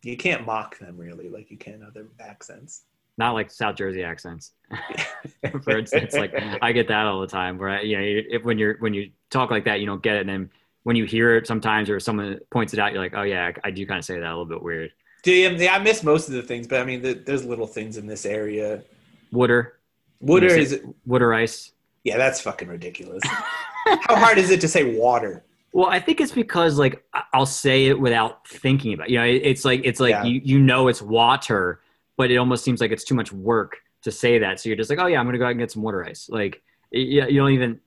[0.02, 2.82] You can't mock them really, like you can other accents.
[3.16, 4.52] Not like South Jersey accents,
[5.62, 6.14] for instance.
[6.14, 6.32] Like
[6.62, 7.58] I get that all the time.
[7.58, 10.16] Where I, you know, if when you're when you talk like that, you don't get
[10.16, 10.50] it, and then
[10.84, 13.68] when you hear it sometimes, or someone points it out, you're like, oh yeah, I,
[13.68, 14.92] I do kind of say that a little bit weird.
[15.24, 17.66] Do you, yeah, I miss most of the things, but I mean, the, there's little
[17.66, 18.84] things in this area.
[19.32, 19.80] Wooder,
[20.20, 21.72] Wooder You is say- Wooder ice.
[22.04, 23.22] yeah, that's fucking ridiculous.
[23.26, 25.44] How hard is it to say water?
[25.72, 29.08] Well, I think it's because like I'll say it without thinking about.
[29.08, 29.12] It.
[29.12, 30.24] You know, it's like it's like Yeah.
[30.24, 31.80] you you know it's water,
[32.16, 34.60] but it almost seems like it's too much work to say that.
[34.60, 36.28] So you're just like, oh yeah, I'm gonna go out and get some water ice.
[36.28, 37.80] Like it, you don't even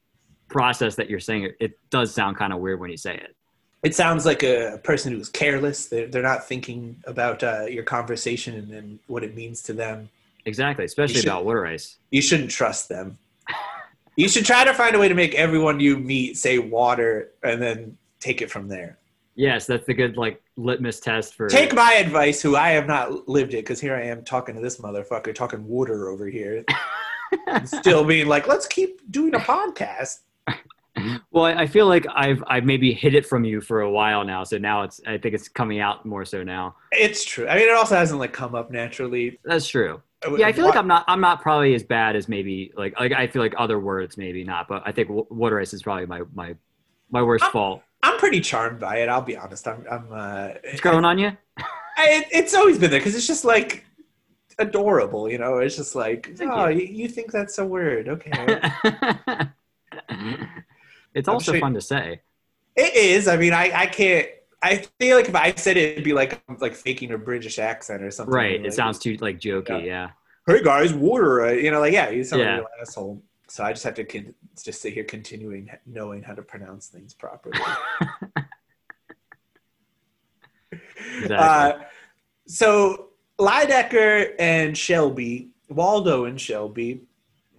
[0.48, 1.56] process that you're saying it.
[1.60, 3.36] It does sound kind of weird when you say it.
[3.84, 5.88] It sounds like a person who's careless.
[5.88, 10.10] They're, they're not thinking about uh, your conversation and, and what it means to them.
[10.46, 11.98] Exactly, especially about water ice.
[12.12, 13.18] You shouldn't trust them.
[14.16, 17.62] You should try to find a way to make everyone you meet say water and
[17.62, 18.98] then take it from there.
[19.36, 21.48] Yes, that's the good like litmus test for.
[21.48, 24.62] Take my advice, who I have not lived it, because here I am talking to
[24.62, 26.66] this motherfucker, talking water over here,
[27.66, 30.20] still being like, let's keep doing a podcast.
[31.32, 34.26] Well, I I feel like I've I've maybe hid it from you for a while
[34.26, 36.76] now, so now it's I think it's coming out more so now.
[36.92, 37.48] It's true.
[37.48, 39.40] I mean, it also hasn't like come up naturally.
[39.46, 40.02] That's true.
[40.38, 43.12] Yeah, I feel like I'm not I'm not probably as bad as maybe like like
[43.12, 46.22] I feel like other words maybe not, but I think water ice is probably my
[46.34, 46.56] my
[47.12, 47.82] my worst I'm- fault.
[48.04, 49.10] I'm pretty charmed by it.
[49.10, 49.68] I'll be honest.
[49.68, 49.86] I'm.
[49.90, 50.08] I'm.
[50.12, 51.38] Uh, It's growing on you.
[51.58, 53.86] I, it's always been there because it's just like
[54.58, 55.30] adorable.
[55.30, 56.82] You know, it's just like, Thank oh, you.
[56.84, 57.08] you.
[57.08, 58.10] Think that's a word?
[58.10, 58.32] Okay.
[61.14, 62.22] it's also sure- fun to say.
[62.76, 63.28] it is.
[63.28, 63.72] I mean, I.
[63.72, 64.28] I can't.
[64.64, 68.04] I feel like if I said it, it'd be like like faking a British accent
[68.04, 68.34] or something.
[68.34, 68.60] Right.
[68.60, 69.86] Like, It sounds too like jokey.
[69.86, 70.12] Yeah.
[70.48, 71.46] Hey guys, water.
[71.46, 72.56] uh," You know, like yeah, you sound Yeah.
[72.58, 73.24] like an asshole.
[73.48, 74.34] So I just have to con-
[74.64, 77.60] just sit here continuing knowing how to pronounce things properly.
[81.24, 81.36] Exactly.
[81.36, 81.74] Uh,
[82.48, 83.10] so
[83.40, 87.02] Lydecker and Shelby, Waldo and Shelby,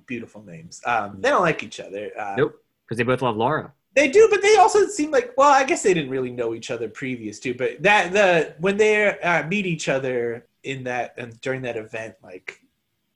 [0.06, 0.80] beautiful names.
[0.86, 2.10] Um, they don't like each other.
[2.18, 2.54] Uh, nope.
[2.86, 3.72] Because they both love Laura.
[3.94, 6.70] They do, but they also seem like well, I guess they didn't really know each
[6.70, 11.38] other previous to, but that the when they uh, meet each other in that and
[11.40, 12.60] during that event, like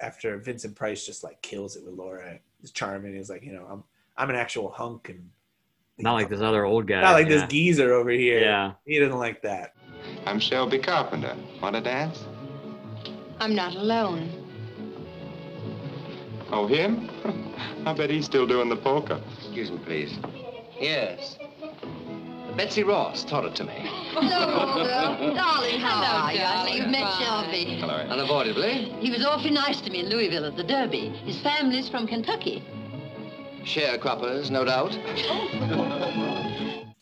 [0.01, 3.15] after Vincent Price just like kills it with Laura, it's charming.
[3.15, 3.85] He's like, you know, I'm
[4.19, 5.31] I'm an actual hunk and
[5.99, 7.01] Not like this other old guy.
[7.01, 7.37] not like yeah.
[7.37, 8.41] this geezer over here.
[8.41, 8.73] Yeah.
[8.85, 9.75] he doesn't like that.
[10.27, 11.35] I'm Shelby Carpenter.
[11.63, 12.25] Want to dance?
[13.41, 14.31] I'm not alone.
[16.51, 17.11] Oh, him?
[17.87, 19.21] I bet he's still doing the polka.
[19.39, 20.19] Excuse me, please.
[20.81, 21.39] Yes.
[22.57, 23.75] Betsy Ross taught it to me.
[23.77, 25.79] Hello, oh, darling.
[25.79, 26.41] How are you?
[26.41, 27.79] I think you've met Shelby.
[27.79, 27.95] Hello.
[27.95, 28.91] Unavoidably.
[28.99, 31.09] He was awfully nice to me in Louisville at the Derby.
[31.25, 32.65] His family's from Kentucky.
[33.63, 34.97] Sharecroppers, no doubt.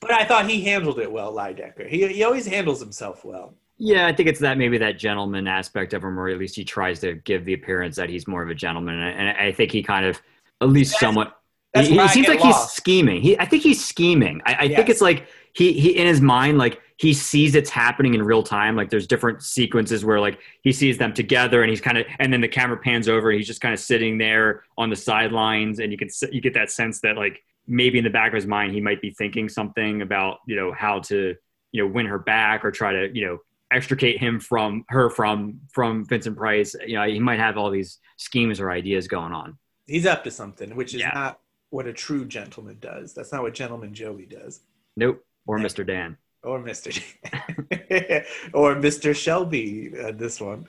[0.00, 1.88] But I thought he handled it well, Lydecker.
[1.88, 3.54] He he always handles himself well.
[3.78, 6.64] Yeah, I think it's that maybe that gentleman aspect of him, or at least he
[6.64, 9.72] tries to give the appearance that he's more of a gentleman, and and I think
[9.72, 10.20] he kind of,
[10.60, 11.38] at least That's- somewhat.
[11.74, 13.20] That's he, seems like he's scheming.
[13.20, 14.40] He, I think he's scheming.
[14.46, 18.14] I, I think it's like he, he in his mind, like he sees it's happening
[18.14, 18.76] in real time.
[18.76, 22.32] Like there's different sequences where like he sees them together, and he's kind of, and
[22.32, 25.80] then the camera pans over, and he's just kind of sitting there on the sidelines,
[25.80, 28.46] and you can you get that sense that like maybe in the back of his
[28.46, 31.34] mind he might be thinking something about you know how to
[31.72, 33.38] you know win her back or try to you know
[33.72, 36.76] extricate him from her from from Vincent Price.
[36.86, 39.58] You know, he might have all these schemes or ideas going on.
[39.86, 41.10] He's up to something, which is Yeah.
[41.12, 41.40] not
[41.74, 43.14] what a true gentleman does.
[43.14, 44.60] That's not what gentleman Joey does.
[44.96, 45.24] Nope.
[45.44, 45.64] Or Yeah.
[45.66, 45.84] Mr.
[45.84, 46.16] Dan.
[46.44, 46.90] Or Mr.
[48.54, 49.12] or Mr.
[49.12, 50.68] Shelby, uh, this one.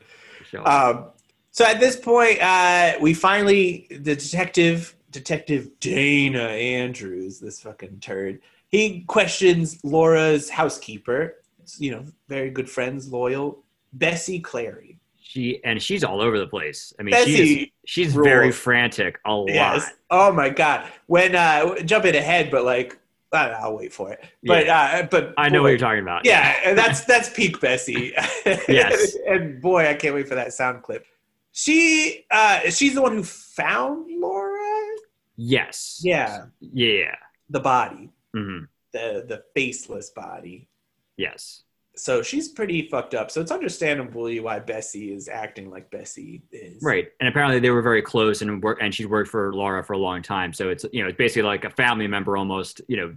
[0.49, 1.06] So, Um,
[1.51, 6.47] so at this point, uh, we finally the detective, Detective Dana
[6.80, 8.41] Andrews, this fucking turd.
[8.70, 11.36] He questions Laura's housekeeper.
[11.78, 14.97] You know, very good friends, loyal Bessie Clary.
[15.36, 16.94] She and she's all over the place.
[16.98, 19.50] I mean, Bessie she's she's very frantic a lot.
[19.50, 19.92] Yes.
[20.10, 20.88] Oh my god.
[21.08, 22.98] When uh, jumping ahead, but like
[23.34, 24.24] I I'll wait for it.
[24.44, 26.26] But uh, but I know boy, what you're talking about.
[26.26, 28.14] Yeah, and that's that's peak Bessie.
[28.70, 29.16] Yes.
[29.28, 31.06] and boy, I can't wait for that sound clip.
[31.52, 34.96] She uh she's the one who found Laura.
[35.36, 36.00] Yes.
[36.02, 37.16] Yeah, Yeah.
[37.50, 38.60] the body, hmm
[38.94, 40.70] the the faceless body.
[41.18, 41.64] Yes.
[41.98, 43.32] So she's pretty fucked up.
[43.32, 46.82] So it's understandably why Bessie is acting like Bessie is.
[46.82, 47.08] Right.
[47.20, 49.98] And apparently they were very close and work and she'd worked for Laura for a
[49.98, 50.54] long time.
[50.54, 52.82] So it's you know it's basically like a family member almost.
[52.88, 53.16] You know,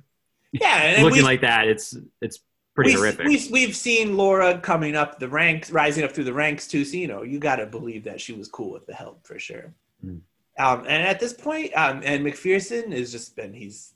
[0.52, 1.68] Yeah, and looking like that.
[1.68, 2.40] It's it's
[2.74, 3.26] pretty we, horrific.
[3.26, 6.84] We, we've seen Laura coming up the ranks, rising up through the ranks too.
[6.84, 9.38] So you know, you got to believe that she was cool with the help for
[9.38, 9.74] sure.
[10.04, 10.20] Mm.
[10.58, 13.94] Um, and at this point, um, and McPherson has just been he's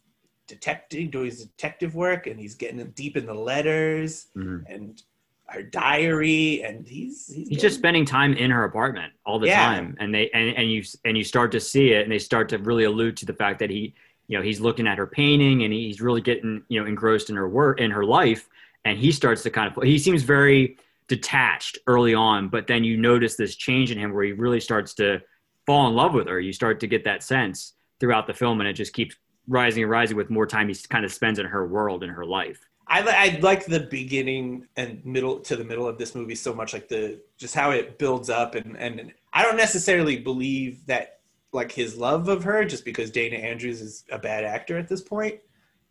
[0.52, 4.64] detecting doing his detective work, and he's getting deep in the letters Mhm.
[4.68, 5.02] and
[5.46, 9.46] her diary, and he's he's, he's getting- just spending time in her apartment all the
[9.48, 9.64] Yeah.
[9.66, 12.48] time and they and, and you and you start to see it and they start
[12.50, 13.94] to really allude to the fact that he
[14.28, 17.36] you know he's looking at her painting and he's really getting you know engrossed in
[17.36, 18.48] her work in her life
[18.84, 20.76] and he starts to kind of he seems very
[21.08, 24.94] detached early on but then you notice this change in him where he really starts
[24.94, 25.20] to
[25.66, 28.68] fall in love with her you start to get that sense throughout the film and
[28.68, 29.16] it just keeps
[29.48, 32.24] rising and rising with more time he kind of spends in her world in her
[32.24, 36.52] life I, I like the beginning and middle to the middle of this movie so
[36.52, 41.20] much, like the just how it builds up, and and I don't necessarily believe that
[41.52, 45.00] like his love of her just because Dana Andrews is a bad actor at this
[45.00, 45.40] point,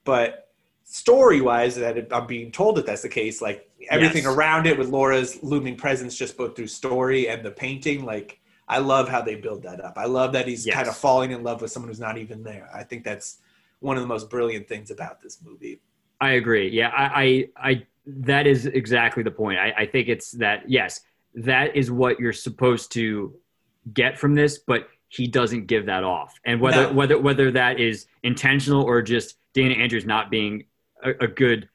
[0.03, 0.49] but
[0.83, 3.41] story wise, that it, I'm being told that that's the case.
[3.41, 4.35] Like everything Yes.
[4.35, 8.40] around it with Laura's looming presence, just both through story and the painting, like
[8.71, 9.97] I love how they build that up.
[9.97, 10.75] I love that he's Yes.
[10.75, 12.69] kind of falling in love with someone who's not even there.
[12.73, 13.39] I think that's
[13.81, 15.81] one of the most brilliant things about this movie.
[16.21, 16.69] I agree.
[16.69, 19.59] Yeah, I, I, I that is exactly the point.
[19.59, 21.01] I, I think it's that yes,
[21.35, 23.35] that is what you're supposed to
[23.93, 26.39] get from this, but he doesn't give that off.
[26.45, 26.93] And whether No.
[26.93, 30.63] whether whether that is intentional or just Dana Andrews not being
[31.03, 31.67] a, a good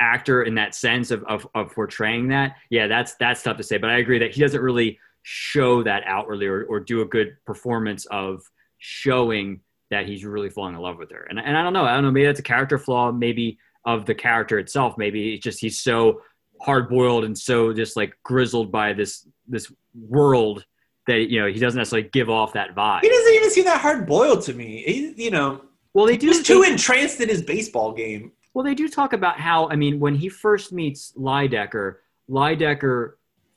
[0.00, 3.78] actor in that sense of, of of portraying that, yeah, that's that's tough to say.
[3.78, 7.36] But I agree that he doesn't really show that outwardly or, or do a good
[7.46, 8.42] performance of
[8.78, 9.60] showing
[9.90, 11.26] that he's really falling in love with her.
[11.30, 14.06] And and I don't know, I don't know, maybe that's a character flaw, maybe of
[14.06, 14.96] the character itself.
[14.98, 16.22] Maybe it's just he's so
[16.60, 19.70] hard boiled and so just like grizzled by this this
[20.08, 20.64] world
[21.06, 23.00] that you know he doesn't necessarily give off that vibe.
[23.02, 24.82] He doesn't even seem that hard boiled to me.
[24.86, 25.60] He, you know,
[25.94, 26.28] Well, they do.
[26.28, 28.32] he's too they- entranced in his baseball game.
[28.54, 31.96] Well, they do talk about how I mean when he first meets Lydecker,
[32.30, 33.12] Lydecker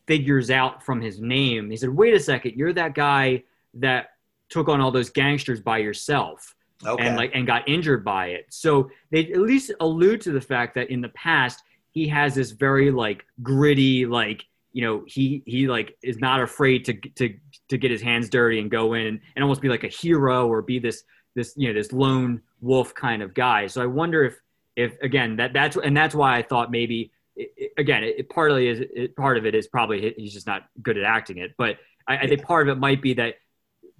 [0.07, 1.69] figures out from his name.
[1.69, 3.43] He said, "Wait a second, you're that guy
[3.75, 4.11] that
[4.49, 7.07] took on all those gangsters by yourself." Okay.
[7.07, 8.47] and like and got injured by it.
[8.49, 12.51] So they at least allude to the fact that in the past he has this
[12.51, 17.33] very like gritty like you know he he like is not afraid to to
[17.69, 20.47] to get his hands dirty and go in and, and almost be like a hero
[20.47, 23.67] or be this this you know this lone wolf kind of guy.
[23.67, 24.39] So I wonder if
[24.75, 28.67] if again that that's and that's why I thought maybe it, it- again it, partly
[28.67, 31.77] is it, part of it is probably he's just not good at acting it, but
[32.07, 33.35] I, I think part of it might be that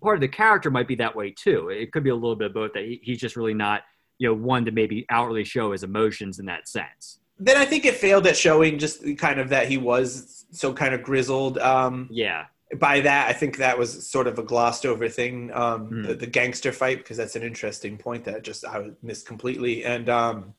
[0.01, 1.69] part of the character might be that way too.
[1.69, 3.81] It could be a little bit of both that he, he's just really not,
[4.19, 7.19] you know, one to maybe outwardly show his emotions in that sense.
[7.39, 10.93] then I think it failed at showing just kind of that he was so kind
[10.93, 11.57] of grizzled.
[11.57, 12.45] Um, Yeah.
[12.77, 16.03] by that, I think that was sort of a glossed over thing, um, Hmm.
[16.03, 19.83] the, the gangster fight, because that's an interesting point that just I missed completely.
[19.85, 20.53] And um,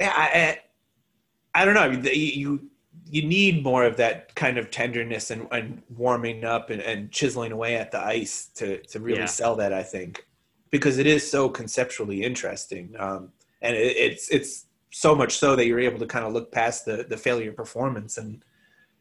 [0.00, 0.60] I,
[1.58, 1.82] I don't know.
[1.82, 2.68] I You
[3.10, 7.52] you need more of that kind of tenderness and, and warming up and, and chiseling
[7.52, 9.26] away at the ice to to really Yeah.
[9.26, 9.72] sell that.
[9.72, 10.26] I think
[10.70, 13.32] because it is so conceptually interesting, um,
[13.62, 16.84] and it, it's it's so much so that you're able to kind of look past
[16.84, 18.42] the the failure performance and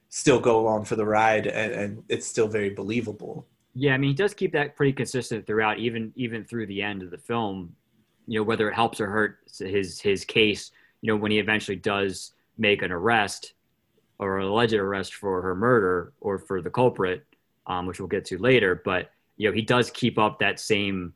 [0.10, 3.94] still go along for the ride and, and it's still very believable Yeah.
[3.94, 7.12] I mean, he does keep that pretty consistent throughout, even, even through the end of
[7.12, 7.76] the film,
[8.26, 11.76] you know, whether it helps or hurts his, his case, you know, when he eventually
[11.76, 13.54] does make an arrest
[14.20, 17.26] or an alleged arrest for her murder or for the culprit,
[17.68, 18.82] um, which we'll get to later.
[18.84, 21.14] But, you know, he does keep up that same,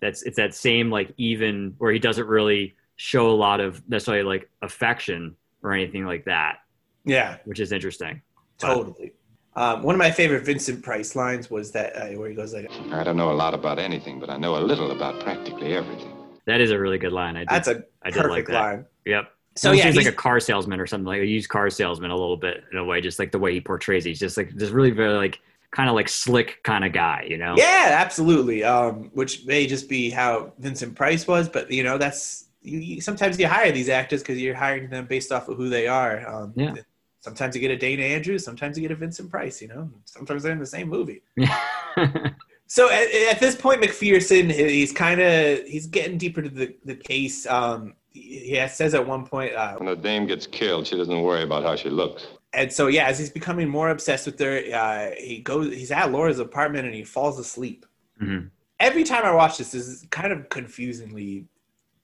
[0.00, 4.24] that's, it's that same, like, even where he doesn't really show a lot of necessarily
[4.24, 6.58] like affection or anything like that,
[7.04, 8.20] yeah which is interesting.
[8.58, 9.12] totally
[9.54, 12.70] um, one of my favorite vincent price lines was that uh, where he goes like
[12.92, 16.12] I don't know a lot about anything, but I know a little about practically everything.
[16.46, 17.36] That is a really good line.
[17.36, 18.60] I did, that's a I did like perfect that.
[18.60, 19.32] line Yep.
[19.56, 22.10] So, So yeah, he's like a car salesman or something like a used car salesman
[22.10, 24.06] a little bit in a way, just like the way he portrays.
[24.06, 24.10] it.
[24.10, 25.40] He's just like just really very like
[25.70, 27.54] kind of like slick kind of guy, you know?
[27.56, 32.46] yeah absolutely um, which may just be how vincent price was but you know that's
[32.62, 35.68] you, you sometimes you hire these actors because you're hiring them based off of who
[35.68, 36.74] they are um, Yeah.
[37.20, 40.42] sometimes you get a dana andrews sometimes you get a vincent price you know sometimes
[40.42, 42.30] they're in the same movie Yeah.
[42.70, 46.94] So at, at this point, McPherson he's kind of he's getting deeper to the the
[46.94, 47.46] case.
[47.46, 51.20] Um, he he says at one point, uh, When a dame gets killed, she doesn't
[51.22, 52.26] worry about how she looks.
[52.52, 55.72] and so yeah, as he's becoming more obsessed with her, uh, he goes.
[55.74, 57.84] He's at Laura's apartment and he falls asleep.
[58.22, 58.50] Mhm.
[58.80, 61.46] Every time I watch this, this is kind of confusingly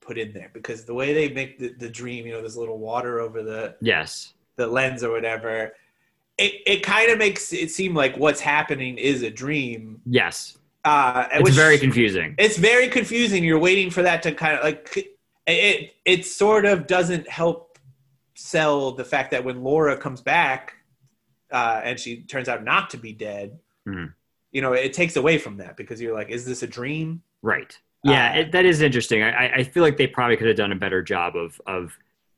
[0.00, 2.60] put in there because the way they make the, the dream, you know, there's a
[2.60, 4.34] little water over the yes.
[4.56, 5.72] the lens or whatever.
[6.36, 10.00] It, it kind of makes it seem like what's happening is a dream.
[10.04, 10.58] Yes.
[10.84, 12.34] Uh, It's which- very confusing.
[12.38, 13.42] it's very confusing.
[13.44, 15.13] You're waiting for that to kind of like
[15.46, 15.94] it.
[16.04, 17.78] It sort of doesn't help
[18.34, 20.74] sell the fact that when Laura comes back,
[21.52, 24.12] uh, and she turns out not to be dead, Mhm.
[24.50, 27.22] you know, it takes away from that because you're like, is this a dream?
[27.42, 27.78] Right.
[28.02, 29.22] Yeah, Uh, it, that is interesting.
[29.22, 31.96] I, I- feel like they probably could have done a better job of of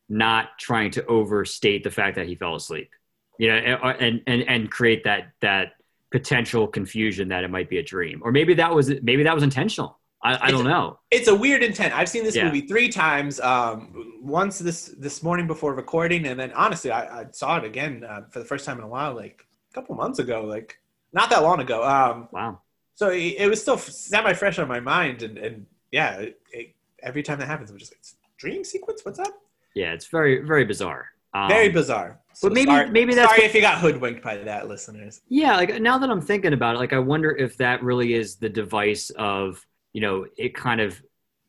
[0.08, 2.90] not trying to overstate the fact that he fell asleep.
[3.38, 5.74] You know, and and, and create that that
[6.12, 9.42] potential confusion that it might be a dream, or maybe that was maybe that was
[9.42, 9.98] intentional.
[10.26, 10.98] I, I don't know.
[11.10, 11.94] It's a weird intent.
[11.94, 12.44] I've seen this Yeah.
[12.46, 13.38] movie three times.
[13.40, 18.04] Um, once this this morning before recording, and then honestly, I, I saw it again
[18.04, 20.78] uh, for the first time in a while, like a couple months ago, like
[21.12, 21.84] not that long ago.
[21.84, 22.60] Um, Wow.
[22.94, 26.74] so it, it was still semi fresh on my mind, and, and yeah, it, it,
[27.02, 28.02] every time that happens, I'm just like,
[28.36, 29.04] dream sequence.
[29.04, 29.32] What's up?
[29.74, 31.06] Yeah, it's very very bizarre.
[31.34, 32.18] Um, Very bizarre.
[32.42, 35.20] but maybe- sorry, maybe that's sorry what- if you got hoodwinked by that, listeners.
[35.28, 38.36] Yeah, like now that I'm thinking about it, like I wonder if that really is
[38.36, 39.64] the device of,
[39.96, 41.02] you know, it kind of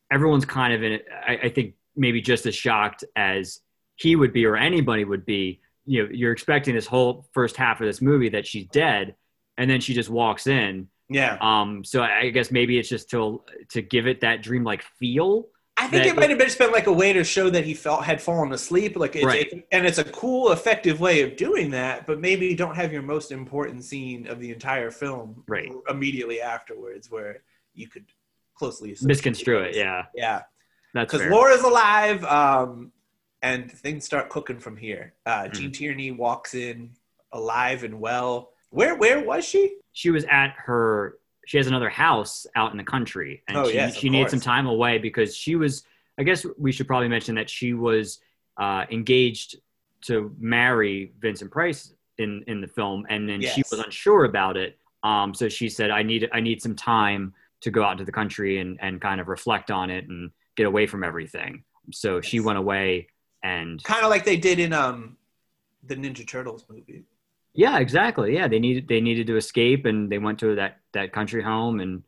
[0.09, 1.05] everyone's kind of in it.
[1.27, 3.59] I, I think maybe just as shocked as
[3.97, 5.59] he would be or anybody would be.
[5.85, 9.15] You know, you're expecting this whole first half of this movie that she's dead,
[9.57, 10.87] and then she just walks in.
[11.09, 13.41] Yeah, Um, so I guess maybe it's just to
[13.73, 16.87] to give it that dreamlike feel I think that- it might have just been like
[16.87, 18.95] a way to show that he felt had fallen asleep.
[18.97, 19.51] Like, it's, Right.
[19.51, 22.05] it- and it's a cool, effective way of doing that.
[22.07, 25.69] But maybe don't have your most important scene of the entire film Right.
[25.89, 27.43] immediately afterwards, where
[27.75, 28.05] you could
[28.58, 29.76] closely misconstrue it.
[29.76, 30.43] Yeah, yeah.
[30.93, 31.30] that's Because.
[31.32, 32.91] Laura's alive, um,
[33.41, 35.14] and things start cooking from here.
[35.26, 35.72] Uh, Mm-hmm.
[35.72, 36.91] Tierney walks in
[37.32, 38.51] alive and well.
[38.70, 39.78] Where where was she?
[39.93, 43.74] she was at her she has another house out in the country and Oh, she,
[43.76, 45.84] yes, she needed some time away because she was
[46.20, 48.20] i guess we should probably mention that she was
[48.58, 49.55] uh, engaged
[50.01, 54.78] to marry vincent price in in the film and then she was unsure about it
[55.01, 58.12] um, so she said i need i need some time to go out into the
[58.12, 62.39] country and and kind of reflect on it and get away from everything so she
[62.39, 63.08] went away
[63.43, 65.18] and Kind of like they did in um,
[65.84, 67.03] the Ninja Turtles movie.
[67.53, 68.34] Yeah, exactly.
[68.34, 71.80] Yeah, they needed they needed to escape, and they went to that that country home
[71.80, 72.03] and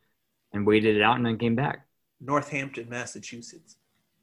[0.53, 1.85] and waited it out, and then came back.
[2.19, 3.77] Northampton, Massachusetts.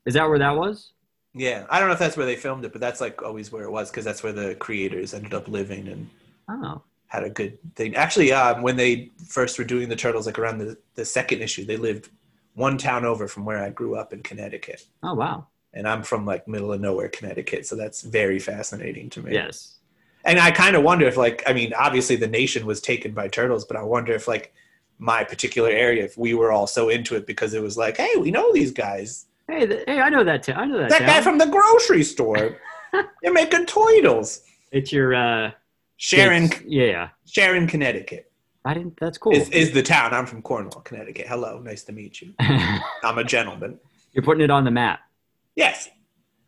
[0.05, 0.93] Is that where that was?
[1.35, 3.65] Yeah, I don't know if that's where they filmed it, but that's like always where
[3.65, 6.09] it was because that's where the creators ended up living and
[6.49, 6.83] Oh,
[7.17, 7.97] had a good thing.
[7.97, 11.65] Actually, um, when they first were doing the turtles, like around the, the second issue,
[11.65, 12.11] they lived
[12.55, 15.47] one town over from where I grew up in Connecticut, oh wow.
[15.75, 19.33] and I'm from like middle of nowhere, Connecticut, so that's very fascinating to me.
[19.33, 19.77] Yes.
[20.25, 23.29] and I kind of wonder if like I mean, obviously the nation was taken by
[23.29, 24.53] turtles, but I wonder if like
[24.99, 28.17] my particular area, if we were all so into it because it was like, hey,
[28.19, 29.27] we know these guys.
[29.49, 30.43] Hey, th- hey, I know that.
[30.43, 30.91] T- I know that.
[30.91, 32.57] That guy from the grocery store.
[33.23, 34.43] They're making toidles.
[34.73, 35.51] it's your uh,
[35.97, 38.31] Sharon, it's- Yeah, Sharon, Connecticut
[38.65, 38.99] I didn't.
[39.01, 39.33] That's cool.
[39.33, 40.13] is, is the town.
[40.13, 41.27] I'm from Cornwall, Connecticut.
[41.29, 42.35] Hello, nice to meet you.
[42.41, 43.79] I'm a gentleman.
[44.13, 45.01] You're putting it on the map.
[45.55, 45.89] Yes,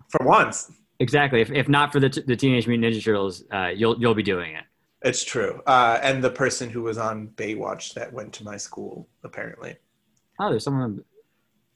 [0.09, 0.71] for once,
[1.01, 1.41] Exactly.
[1.41, 4.23] If, if not for the, t- the Teenage Mutant Ninja Turtles, uh, you'll you'll be
[4.25, 4.65] doing it.
[5.03, 5.63] it's true.
[5.65, 9.77] Uh, and the person who was on Baywatch that went to my school, apparently.
[10.41, 11.05] Oh, there's someone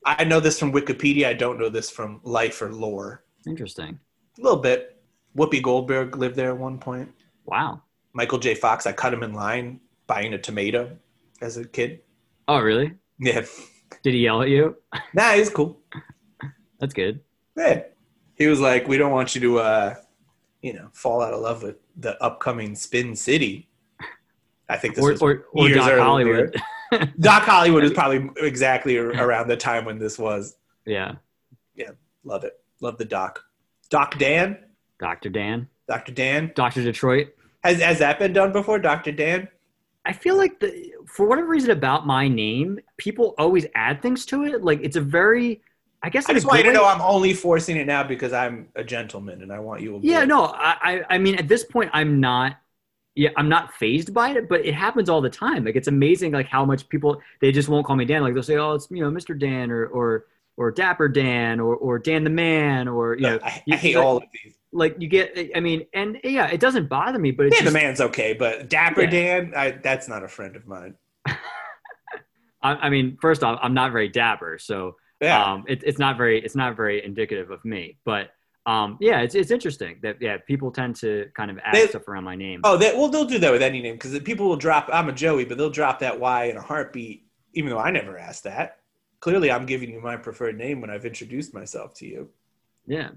[0.04, 1.26] I know this from Wikipedia.
[1.26, 3.22] I don't know this from life or lore.
[3.46, 4.00] interesting.
[4.38, 5.00] A little bit.
[5.36, 7.08] Whoopi Goldberg lived there at one point.
[7.44, 7.82] Wow.
[8.12, 8.54] Michael J.
[8.54, 10.96] Fox, I cut him in line buying a tomato
[11.40, 12.00] as a kid.
[12.48, 12.92] Oh, really?
[13.18, 13.44] Yeah.
[14.02, 14.76] Did he yell at you?
[15.14, 15.78] Nah, he's cool.
[16.80, 17.20] That's good.
[17.56, 17.82] Yeah.
[18.34, 19.94] He was like, we don't want you to, uh,
[20.62, 23.68] you know, fall out of love with the upcoming Spin City.
[24.68, 25.98] I think this Or was or, or Doc.
[25.98, 26.56] Hollywood.
[27.20, 30.56] Doc Hollywood is probably exactly around the time when this was.
[30.86, 31.16] Yeah.
[31.74, 31.90] Yeah.
[32.24, 32.58] Love it.
[32.80, 33.44] Love the Doc.
[33.90, 34.58] Doc Dan?
[34.98, 35.28] Dr.
[35.28, 35.68] Dan.
[35.88, 36.12] Dr.
[36.12, 36.52] Dan?
[36.54, 36.82] Dr.
[36.82, 37.34] Detroit.
[37.64, 39.12] Has, has that been done before, Dr.
[39.12, 39.48] Dan?
[40.04, 44.44] I feel like the for whatever reason about my name, people always add things to
[44.44, 44.64] it.
[44.64, 45.62] Like it's a very,
[46.02, 46.28] I guess.
[46.28, 49.42] I just want you to know I'm only forcing it now because I'm a gentleman
[49.42, 50.04] and I want you aboard.
[50.04, 52.56] Yeah, no, I, I, mean, at this point, I'm not.
[53.14, 55.66] Yeah, I'm not phased by it, but it happens all the time.
[55.66, 58.22] Like it's amazing, like how much people they just won't call me Dan.
[58.22, 59.38] Like they'll say, "Oh, it's you know, Mr.
[59.38, 60.24] Dan," or or
[60.56, 63.76] or Dapper Dan, or or Dan the Man, or you Yeah, know, I, you- I
[63.76, 64.54] hate all of these.
[64.72, 67.70] Like you get, I mean, and yeah, it doesn't bother me, but it's Dan the
[67.72, 69.10] man's okay, but Dapper Yeah.
[69.10, 70.94] Dan, I, that's not a friend of mine.
[71.26, 71.36] I,
[72.62, 76.42] I mean, first off, I'm not very dapper, so Yeah, um, it, it's not very
[76.42, 77.98] it's not very indicative of me.
[78.04, 78.30] But
[78.64, 82.06] um, yeah, it's it's interesting that yeah, people tend to kind of add They- stuff
[82.08, 82.60] around my name.
[82.64, 84.88] Oh, they, well, they'll do that with any name because people will drop.
[84.92, 88.16] I'm a Joey, but they'll drop that Y in a heartbeat, even though I never
[88.18, 88.78] asked that.
[89.20, 92.28] Clearly, I'm giving you my preferred name when I've introduced myself to you.
[92.86, 93.10] Yeah,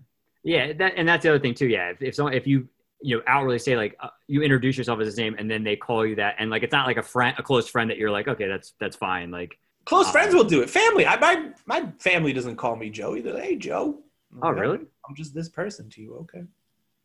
[0.45, 1.67] yeah, that and that's the other thing too.
[1.67, 2.69] Yeah, if if, someone, if you
[3.01, 5.75] you know outwardly say like uh, you introduce yourself as his name and then they
[5.75, 8.09] call you that and like it's not like a friend a close friend that you're
[8.09, 10.69] like okay that's that's fine like Close Uh, friends will do it.
[10.69, 13.21] Family, I, my my family doesn't call me Joey.
[13.21, 13.99] They're like, hey Joe.
[14.41, 16.15] Oh like, really I'm just this person to you.
[16.21, 16.43] Okay.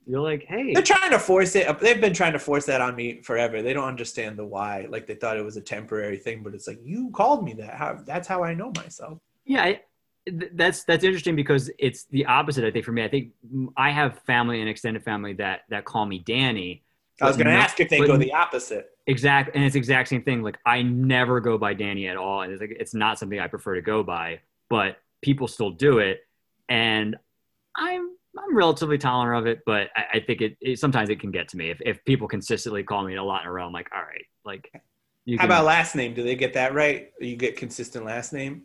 [0.06, 1.66] you're like hey They're trying to force it.
[1.80, 3.60] They've been trying to force that on me forever.
[3.60, 4.86] They don't understand the why.
[4.88, 7.74] Like they thought it was a temporary thing, but it's like you called me that.
[7.74, 9.18] How, that's how I know myself.
[9.44, 9.80] yeah I,
[10.26, 13.32] th- that's that's interesting because it's the opposite I think for me I think
[13.76, 16.84] I have family and extended family that that call me Danny
[17.20, 18.90] I was going to ask if they go the opposite.
[19.06, 22.40] exact and it's the exact same thing like i never go by danny at all
[22.42, 24.40] and it's like it's not something i prefer to go by
[24.70, 26.20] but people still do it
[26.70, 27.16] and
[27.76, 31.30] i'm i'm relatively tolerant of it but i, I think it, it sometimes it can
[31.30, 33.72] get to me if, if people consistently call me a lot in a row i'm
[33.72, 34.70] like all right like
[35.24, 36.14] you How about last name?
[36.14, 37.12] Do they get that right?
[37.20, 38.62] You get consistent last name?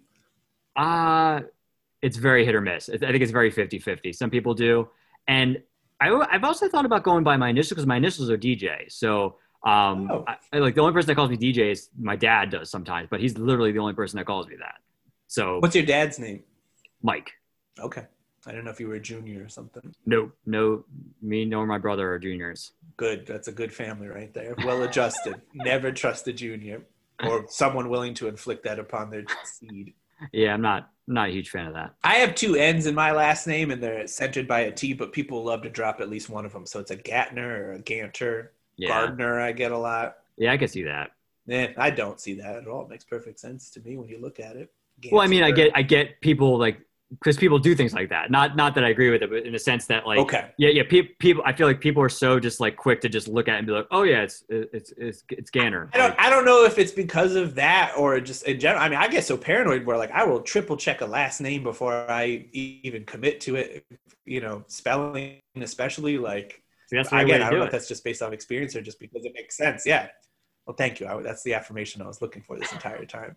[0.76, 1.42] Uh
[2.02, 4.88] it's very hit or miss i think it's very 50-50 some people do
[5.28, 5.62] and
[6.02, 9.38] I, i've also thought about going by my initials because my initials are dj so
[9.66, 10.24] um, Oh.
[10.28, 13.08] I, I- like the only person that calls me DJ is my dad does sometimes,
[13.10, 14.76] but he's literally the only person that calls me that.
[15.26, 16.44] So What's your dad's name?
[17.02, 17.32] Mike,
[17.80, 18.04] Okay.
[18.46, 19.92] I don't know if you were a junior or something.
[20.06, 20.86] no, no,
[21.24, 22.74] me nor my brother are juniors.
[22.96, 23.26] Good.
[23.26, 24.54] That's a good family right there.
[24.64, 25.42] Well adjusted.
[25.56, 26.84] Never trust a junior
[27.24, 29.96] or someone willing to inflict that upon their seed.
[30.32, 31.94] Yeah, I'm not not a huge fan of that.
[32.04, 35.14] I have two N's in my last name, and they're centered by a T, but
[35.14, 36.66] people love to drop at least one of them.
[36.66, 38.50] So it's a Gatner or a Ganter.
[38.78, 40.18] Yeah, Gardner, I get a lot.
[40.38, 41.12] yeah, I can see that.
[41.50, 42.82] Eh, I don't see that at all.
[42.84, 44.72] It makes perfect sense to me when you look at it.
[45.12, 46.80] Well, I mean, I get I get people like
[47.12, 48.32] because people do things like that.
[48.32, 50.50] Not not that I agree with it, but in the sense that like Okay.
[50.58, 53.28] yeah yeah pe- people I feel like people are so just like quick to just
[53.28, 55.90] look at it and be like oh yeah it's it's it's it's Ganner.
[55.94, 56.10] I don't.
[56.10, 58.82] Like, I don't know if it's because of that or just in general.
[58.82, 61.64] I mean, I get so paranoid where like I will triple check a last name
[61.64, 63.86] before I even commit to it.
[64.26, 66.18] You know, spelling especially.
[66.18, 68.82] Like see, that's again, I don't do know if that's just based off experience or
[68.82, 69.86] just because it makes sense.
[69.86, 70.08] Yeah.
[70.66, 71.08] Well, thank you.
[71.08, 73.36] I, that's the affirmation I was looking for this entire time.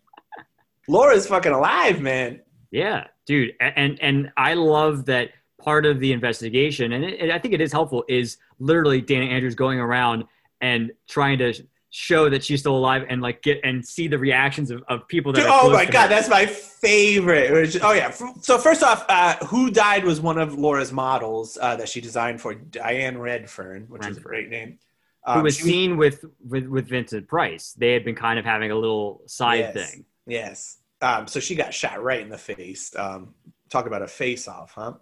[0.88, 2.40] Laura's fucking alive, man.
[2.70, 7.54] Yeah, dude, and and I love that part of the investigation, and it, I think
[7.54, 8.04] it is helpful.
[8.08, 10.24] Is literally Dana Andrews going around
[10.60, 11.54] and trying to
[11.90, 15.32] show that she's still alive and like get and see the reactions of, of people
[15.32, 15.40] that.
[15.40, 16.08] Dude, oh my god, her.
[16.08, 17.50] that's my favorite.
[17.50, 18.10] Was just- oh yeah.
[18.42, 22.40] So first off, uh, who died was one of Laura's models uh, that she designed
[22.40, 24.78] for Diane Redfern, which is a great name.
[25.26, 27.72] who Um, was she seen with, with with Vincent Price.
[27.72, 29.90] They had been kind of having a little side Yes.
[29.90, 30.04] thing.
[30.26, 30.77] Yes.
[31.00, 32.94] Um, so she got shot right in the face.
[32.96, 33.34] Um,
[33.70, 34.94] talk about a face off, huh?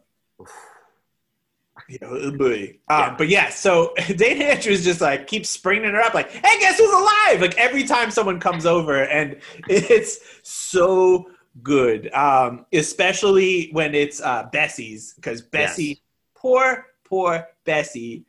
[1.88, 2.78] Yeah, boy.
[2.88, 3.14] Um, Yeah.
[3.16, 6.92] But yeah, so Dana Andrews just like keeps springing her up, like, "Hey, guess who's
[6.92, 9.36] alive?" Like every time someone comes over, and
[9.68, 11.30] it's so
[11.62, 12.12] good.
[12.12, 15.96] Um, especially when it's uh, Bessie's, because Bessie, Yes.
[16.34, 18.25] poor, poor Bessie,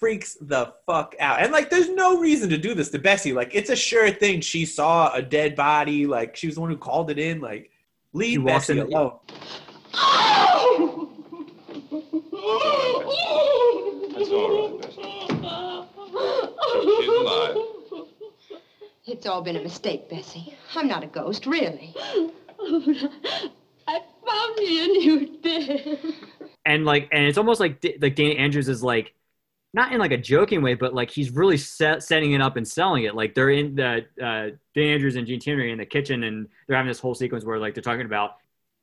[0.00, 1.40] freaks the fuck out.
[1.40, 3.32] And like, there's no reason to do this to Bessie.
[3.32, 4.40] Like, it's a sure thing.
[4.40, 6.06] She saw a dead body.
[6.06, 7.40] Like, she was the one who called it in.
[7.40, 7.64] Like,
[8.12, 9.18] She leave walks Bessie in- alone.
[12.92, 15.02] That's all right, Bessie.
[16.96, 17.56] She's alive.
[19.06, 20.54] It's all been a mistake, Bessie.
[20.74, 21.94] I'm not a ghost, really.
[23.88, 25.98] I found you and you were dead.
[26.66, 29.14] and like and it's almost like D- like Dana Andrews is like
[29.72, 32.66] not in like a joking way, but like he's really set, setting it up and
[32.66, 33.14] selling it.
[33.14, 36.76] Like they're in the uh, Dana Andrews and Gene Tierney in the kitchen, and they're
[36.76, 38.32] having this whole sequence where like they're talking about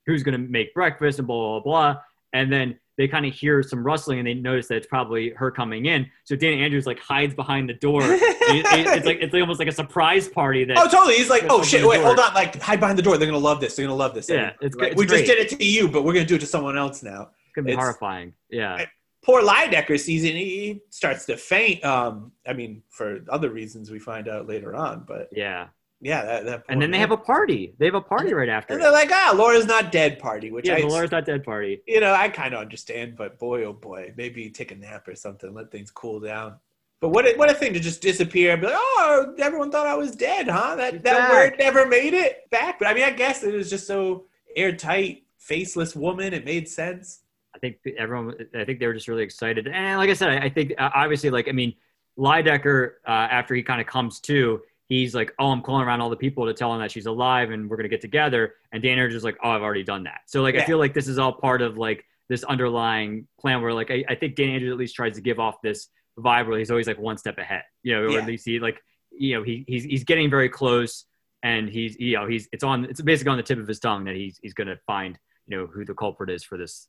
[0.06, 2.02] who's going to make breakfast and blah blah blah,
[2.34, 5.52] and then they kind of hear some rustling and they notice that it's probably her
[5.52, 6.10] coming in.
[6.24, 8.02] So Dan Andrews like hides behind the door.
[8.50, 10.64] It- it- it's like it's like almost like a surprise party.
[10.64, 11.16] that Oh, totally.
[11.18, 12.34] He's like, oh shit, wait, hold on.
[12.34, 13.18] Like, hide behind the door.
[13.18, 13.76] They're gonna love this.
[13.76, 14.30] They're gonna love this.
[14.30, 16.36] Yeah, it's Like, good- we it's just did it to you, but we're gonna do
[16.36, 17.24] it to someone else now.
[17.24, 18.32] It's gonna be it's- horrifying.
[18.50, 18.86] Yeah.
[19.28, 20.30] Poor Lydecker sees it.
[20.30, 21.84] and He starts to faint.
[21.84, 25.68] Um, I mean, for other reasons we find out later on, but Yeah.
[26.00, 26.46] yeah, that.
[26.46, 27.76] that And then they have a party.
[27.78, 28.74] They have a party right after.
[28.74, 31.82] and they're like, ah, Laura's not dead party, which Yeah, I, Laura's Not Dead party.
[31.86, 35.16] you know, I kind of understand, but boy, oh boy, maybe take a nap or
[35.16, 36.56] something, let things cool down.
[37.02, 39.88] But what a, what a thing to just disappear and be like, oh, everyone thought
[39.88, 40.76] I was dead, huh?
[40.78, 41.32] That It's that back.
[41.32, 42.80] word never made it back.
[42.80, 44.26] But I mean, I guess it was just so
[44.56, 46.34] airtight, faceless woman.
[46.34, 47.20] It made sense.
[47.58, 48.34] I think everyone.
[48.56, 49.68] I think they were just really excited.
[49.68, 51.74] And like I said, I, I think uh, obviously, like I mean,
[52.18, 56.10] Lydecker uh, after he kind of comes to, he's like, "Oh, I'm calling around all
[56.10, 59.10] the people to tell him that she's alive and we're gonna get together." And Dana
[59.10, 61.34] just like, "Oh, I've already done that." So like, I feel like this is all
[61.34, 64.96] part of like this underlying plan where like I, I think Dan Andrews at least
[64.96, 65.88] tries to give off this
[66.20, 67.64] vibe where he's always like one step ahead.
[67.84, 68.20] You know, or Yeah.
[68.20, 68.82] at least he like,
[69.12, 71.06] you know, he he's he's getting very close.
[71.44, 74.06] And he's, you know, he's, it's on, it's basically on the tip of his tongue
[74.06, 76.88] that he's, he's going to find, you know, who the culprit is for this,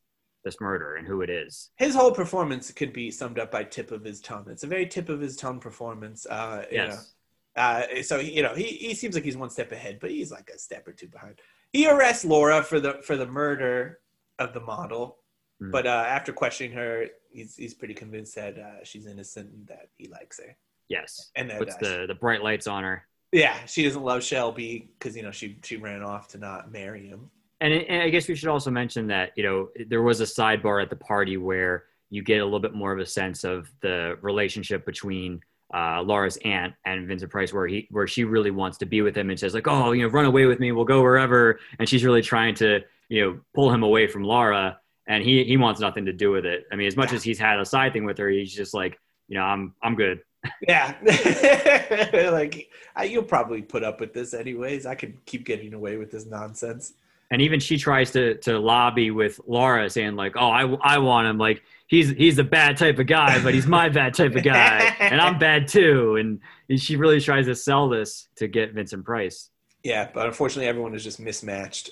[0.49, 1.71] this murder and who it is.
[1.77, 4.47] His whole performance could be summed up by tip of his tongue.
[4.51, 6.27] It's a very tip of his tongue performance.
[6.27, 6.85] Uh, you know.
[6.85, 7.15] Yes.
[7.57, 10.49] Uh, so you know he, he seems like he's one step ahead, but he's like
[10.55, 11.35] a step or two behind.
[11.73, 13.99] He arrests Laura for the for the murder
[14.39, 15.19] of the model,
[15.61, 15.73] Hmm.
[15.73, 19.89] but uh, after questioning her, he's he's pretty convinced that uh, she's innocent and that
[19.97, 20.57] he likes her.
[20.89, 21.31] Yes.
[21.35, 23.05] And that Puts uh, the, the bright lights on her.
[23.33, 27.09] yeah, she doesn't love Shelby because you know she she ran off to not marry
[27.09, 27.23] him.
[27.61, 30.83] And, and I guess we should also mention that, you know, there was a sidebar
[30.83, 34.17] at the party where you get a little bit more of a sense of the
[34.23, 35.41] relationship between
[35.75, 39.17] uh, Laura's aunt and Vincent Price, where he, where she really wants to be with
[39.17, 41.59] him and says like, oh, you know, run away with me, we'll go wherever.
[41.79, 45.57] And she's really trying to, you know, pull him away from Laura, and he he
[45.57, 46.67] wants nothing to do with it.
[46.73, 48.99] I mean, as much as he's had a side thing with her, he's just like,
[49.29, 50.21] you know, I'm I'm good.
[50.67, 50.95] Yeah,
[52.33, 54.87] like I, you'll probably put up with this anyways.
[54.87, 56.95] I could keep getting away with this nonsense.
[57.31, 61.29] And even she tries to to lobby with Laura, saying like, "Oh, I, I want
[61.29, 61.39] him.
[61.39, 64.95] Like he's he's the bad type of guy, but he's my bad type of guy,
[64.99, 69.05] and I'm bad too." And, and she really tries to sell this to get Vincent
[69.05, 69.51] Price.
[69.83, 71.91] Yeah, but unfortunately, everyone is just mismatched.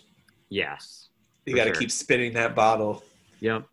[0.49, 1.09] Yes.
[1.45, 1.81] You got to sure.
[1.81, 3.05] keep spinning that bottle.
[3.41, 3.67] Yep.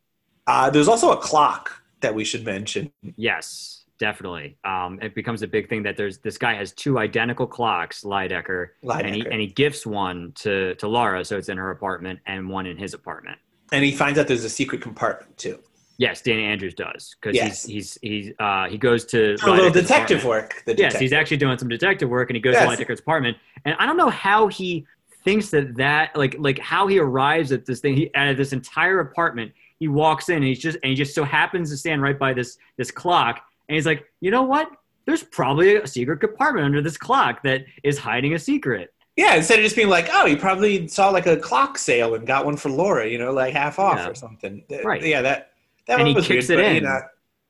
[0.45, 2.91] Uh, there's also a clock that we should mention.
[3.15, 3.82] Yes.
[4.07, 4.57] Definitely.
[4.65, 8.69] Um, it becomes a big thing that there's this guy has two identical clocks, Lydecker,
[9.05, 12.49] and he and he gifts one to to Laura, so it's in her apartment, and
[12.49, 13.37] one in his apartment.
[13.71, 15.57] and he finds out there's a secret compartment too.
[15.97, 17.65] Yes, Danny Andrews does because Yes.
[17.65, 20.25] he's he's he's uh, he goes to A little detective apartment.
[20.25, 20.63] work.
[20.65, 22.63] The Yes, he's actually doing some detective work, and he goes Yes.
[22.77, 24.85] to Lydecker's apartment, and I don't know how he
[25.23, 27.95] thinks that that like like how he arrives at this thing.
[27.95, 31.15] He out of this entire apartment, he walks in, and he's just and he just
[31.15, 33.35] so happens to stand right by this this clock,
[33.69, 34.69] and he's like, you know what?
[35.05, 38.93] There's probably a secret compartment under this clock that is hiding a secret.
[39.15, 42.25] Yeah, instead of just being like, oh, he probably saw like a clock sale and
[42.25, 44.09] got one for Laura, you know, like half off Yeah.
[44.09, 44.63] or something.
[44.83, 45.03] Right.
[45.03, 45.51] Yeah, that
[45.87, 46.83] that And he kicks weird, it but, you in.
[46.83, 47.01] know,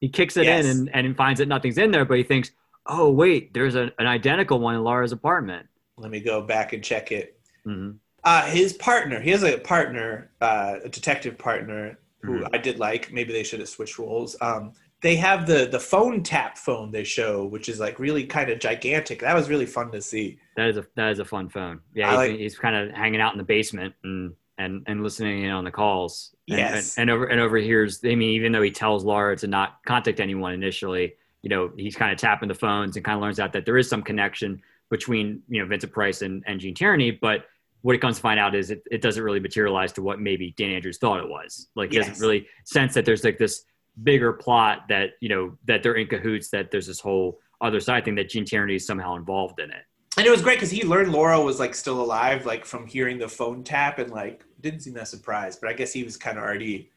[0.02, 0.66] He kicks it Yes.
[0.66, 2.52] in and, and finds that nothing's in there, but he thinks,
[2.88, 5.68] oh wait, there's a, an identical one in Laura's apartment.
[5.98, 7.40] let me go back and check it.
[7.64, 7.92] hmm
[8.26, 12.50] Uh, his partner, he has a partner, uh, a detective partner who Mhm.
[12.54, 13.12] I did like.
[13.14, 14.36] Maybe they should have switched roles.
[14.42, 18.50] Um, they have the the phone tap phone they show, which is like really kind
[18.50, 19.20] of gigantic.
[19.20, 20.40] That was really fun to see.
[20.58, 21.82] That is a that is a fun phone.
[21.94, 25.44] Yeah, he's, like- he's kind of hanging out in the basement and and and listening
[25.44, 26.34] in on the calls.
[26.50, 26.98] And, Yes.
[26.98, 28.00] and, and over and overhears.
[28.04, 31.96] I mean, even though he tells Laura to not contact anyone initially, you know, he's
[31.96, 34.62] kind of tapping the phones and kind of learns out that there is some connection
[34.90, 37.46] between you know Vincent Price and, and Gene Tierney, but.
[37.86, 40.54] What he comes to find out is it, it doesn't really materialize to what maybe
[40.56, 41.68] Dan Andrews thought it was.
[41.76, 42.08] Like he Yes.
[42.08, 43.66] doesn't really sense that there's like this
[44.02, 46.50] bigger plot that you know that they're in cahoots.
[46.50, 49.84] That there's this whole other side thing that Gene Tierney is somehow involved in it.
[50.18, 53.18] And it was great because he learned Laura was like still alive, like from hearing
[53.18, 55.60] the phone tap, and like didn't seem that surprised.
[55.62, 56.90] But I guess he was kind of already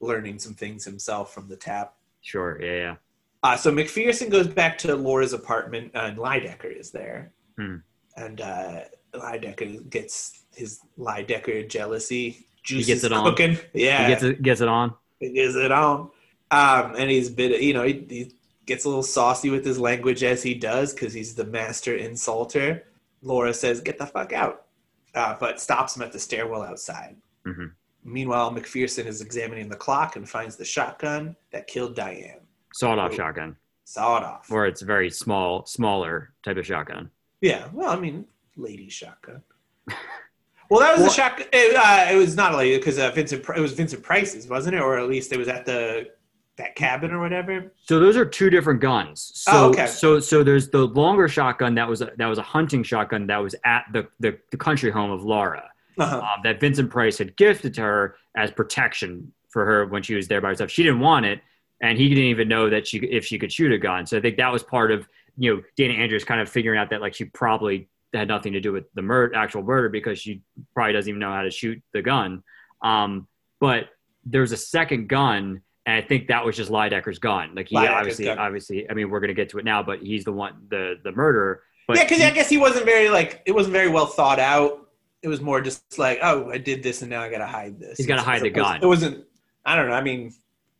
[0.00, 1.94] learning some things himself from the tap.
[2.22, 2.60] Sure.
[2.60, 2.72] Yeah.
[2.76, 2.94] Yeah.
[3.42, 7.32] Uh, so McPherson goes back to Laura's apartment, and Lydecker is there.
[7.58, 7.76] Hmm.
[8.16, 8.80] And uh,
[9.14, 13.24] Lydecker gets his Lydecker jealousy juices gets it on.
[13.24, 13.58] cooking.
[13.74, 14.94] Yeah, He gets it, gets it on.
[15.20, 16.10] he gets it on.
[16.54, 18.32] Um, and he's bit, you know, he, he
[18.66, 22.82] gets a little saucy with his language as he does because he's the master insulter.
[23.22, 24.66] Laura says, "Get the fuck out,"
[25.14, 27.16] uh, but stops him at the stairwell outside.
[27.46, 27.72] Mhm.
[28.04, 32.40] Meanwhile, McPherson is examining the clock and finds the shotgun that killed Diane.
[32.74, 33.16] Sawed off Oh.
[33.16, 34.50] shotgun, Sawed-off.
[34.50, 37.10] or it's a very small, smaller type of shotgun.
[37.40, 38.26] Yeah, well, I mean,
[38.56, 39.42] lady shotgun.
[40.70, 41.46] Well, that was Well- the shotgun.
[41.52, 43.44] It, uh, it was not a lady because uh, Vincent.
[43.54, 44.80] It was Vincent Price's, wasn't it?
[44.80, 46.10] Or at least it was at the
[46.56, 47.72] that cabin or whatever.
[47.84, 49.32] So those are two different guns.
[49.34, 49.86] So, Oh, okay.
[49.86, 53.38] so, so there's the longer shotgun that was a, that was a hunting shotgun that
[53.38, 55.70] was at the the, the country home of Laura.
[55.96, 56.16] Uh-huh.
[56.18, 60.26] um, that Vincent Price had gifted to her as protection for her when she was
[60.26, 60.68] there by herself.
[60.68, 61.40] She didn't want it,
[61.80, 64.04] and he didn't even know that she if she could shoot a gun.
[64.04, 66.90] So I think that was part of you know Dana Andrews kind of figuring out
[66.90, 70.42] that like she probably had nothing to do with the murder, actual murder, because she
[70.74, 72.42] probably doesn't even know how to shoot the gun.
[72.82, 73.26] Um,
[73.60, 73.88] but
[74.24, 75.62] there's a second gun.
[75.86, 77.54] And I think that was just Lydecker's gun.
[77.54, 78.38] Like he Lydecker's obviously, gun.
[78.38, 81.12] obviously, I mean, we're gonna get to it now, but he's the one, the the
[81.12, 81.62] murderer.
[81.86, 84.88] But yeah, because I guess he wasn't very like it wasn't very well thought out.
[85.22, 87.98] It was more just like, oh, I did this and now I gotta hide this.
[87.98, 88.80] He's gotta hide the gun.
[88.82, 89.24] It wasn't.
[89.66, 89.94] I don't know.
[89.94, 90.32] I mean,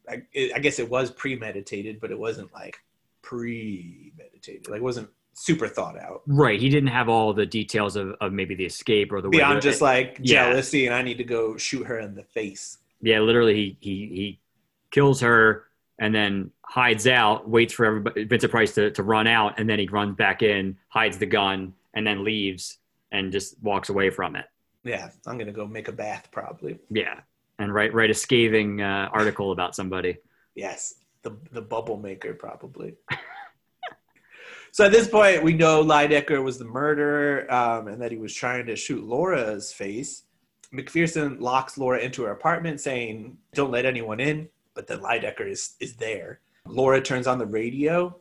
[0.08, 2.78] I, it, I guess it was premeditated, but it wasn't like
[3.22, 4.68] premeditated.
[4.68, 6.22] Like it wasn't super thought out.
[6.26, 9.38] right, he didn't have all the details of, of maybe the escape or the way
[9.38, 10.48] Beyond that- just like Yeah.
[10.48, 12.78] jealousy and I need to go shoot her in the face.
[13.02, 14.40] Yeah, literally, he he he
[14.94, 15.64] kills her
[15.98, 19.78] and then hides out, waits for everybody, Vincent Price to, to run out, and then
[19.78, 22.78] he runs back in, hides the gun, and then leaves
[23.12, 24.46] and just walks away from it.
[24.84, 26.78] Yeah, I'm gonna go make a bath probably.
[26.90, 27.20] Yeah,
[27.58, 30.18] and write write a scathing uh, article about somebody.
[30.54, 32.94] Yes, the the bubble maker probably.
[34.72, 38.34] so at this point, we know Lydecker was the murderer, um, and that he was
[38.34, 40.24] trying to shoot Laura's face.
[40.72, 45.74] McPherson locks Laura into her apartment, saying, "Don't let anyone in." But then Lydecker is
[45.80, 46.40] is there.
[46.66, 48.16] Laura turns on the radio,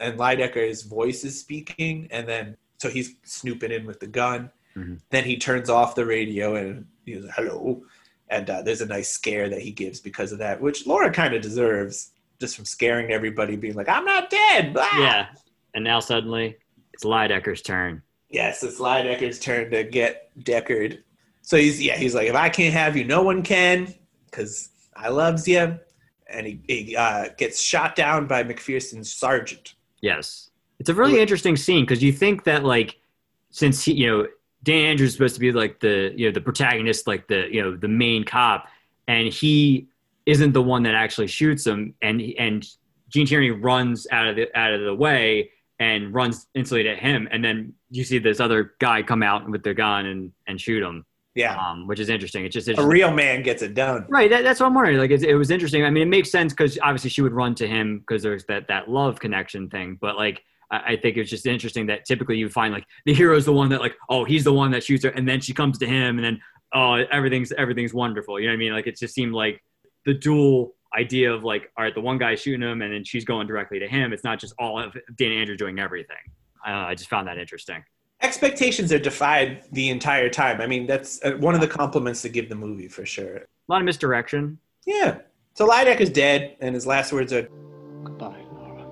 [0.00, 4.50] and Lydecker's voice is speaking, and then so he's snooping in with the gun.
[4.76, 5.00] Mhm.
[5.10, 7.82] Then he turns off the radio and he's like, "Hello."
[8.30, 11.32] and uh, there's a nice scare that he gives because of that, which Laura kind
[11.32, 14.86] of deserves, just from scaring everybody, being like, "I'm not dead." Blah.
[14.98, 15.28] Yeah,
[15.74, 16.56] and now suddenly
[16.92, 18.02] it's Lydecker's turn.
[18.28, 20.98] Yes, it's Lydecker's turn to get Deckard.
[21.40, 23.94] So he's yeah, he's like, if I can't have you, no one can,
[24.26, 25.78] because I loves you.
[26.28, 29.74] And he, he uh, gets shot down by McPherson's sergeant.
[30.02, 32.96] Yes, it's a really interesting scene because you think that like
[33.50, 34.26] since he, you know
[34.62, 37.62] Dan Andrews is supposed to be like the you know the protagonist, like the you
[37.62, 38.68] know the main cop,
[39.06, 39.88] and he
[40.26, 42.66] isn't the one that actually shoots him, and and
[43.08, 45.50] Gene Tierney runs out of the out of the way
[45.80, 49.62] and runs instantly at him, and then you see this other guy come out with
[49.62, 51.04] the gun and and shoot him.
[51.38, 52.44] Yeah, um, which is interesting.
[52.44, 54.06] It's just a real man gets it done.
[54.08, 54.98] Right, that, that's what I'm wondering.
[54.98, 55.84] Like, it, it was interesting.
[55.84, 58.66] I mean, it makes sense because obviously she would run to him because there's that
[58.66, 59.98] that love connection thing.
[60.00, 63.44] But like, I, I think it's just interesting that typically you find like the hero's
[63.44, 65.78] the one that like, oh, he's the one that shoots her, and then she comes
[65.78, 66.40] to him, and then
[66.74, 68.40] oh, everything's everything's wonderful.
[68.40, 68.72] You know what I mean?
[68.72, 69.62] Like, it just seemed like
[70.06, 73.24] the dual idea of like, all right, the one guy's shooting him, and then she's
[73.24, 74.12] going directly to him.
[74.12, 76.16] It's not just all of Dan Andrew doing everything.
[76.66, 77.84] Uh, I just found that interesting.
[78.20, 80.60] Expectations are defied the entire time.
[80.60, 83.36] I mean, that's uh, one of the compliments to give the movie for sure.
[83.36, 84.58] A lot of misdirection.
[84.86, 85.18] Yeah.
[85.54, 87.42] So Lideck is dead, and his last words are,
[88.04, 88.84] Goodbye, Laura.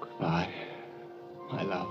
[0.00, 0.48] Goodbye,
[1.52, 1.88] my love.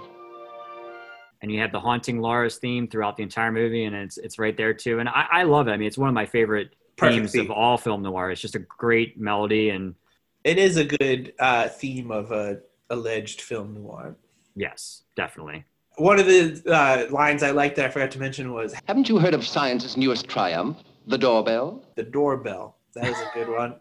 [1.41, 4.57] and you have the haunting Laura's theme throughout the entire movie, and it's it's right
[4.57, 4.99] there too.
[4.99, 5.71] And I, I love it.
[5.71, 7.45] I mean, it's one of my favorite Perfect themes theme.
[7.45, 8.31] of all film noir.
[8.31, 9.95] It's just a great melody, and
[10.43, 14.15] it is a good uh, theme of a alleged film noir.
[14.55, 15.63] yes, definitely.
[15.97, 19.17] One of the uh, lines I liked that I forgot to mention was Haven't you
[19.19, 20.77] heard of science's newest triumph,
[21.07, 21.83] the doorbell?
[21.95, 22.77] the doorbell.
[22.93, 23.75] That is a good one.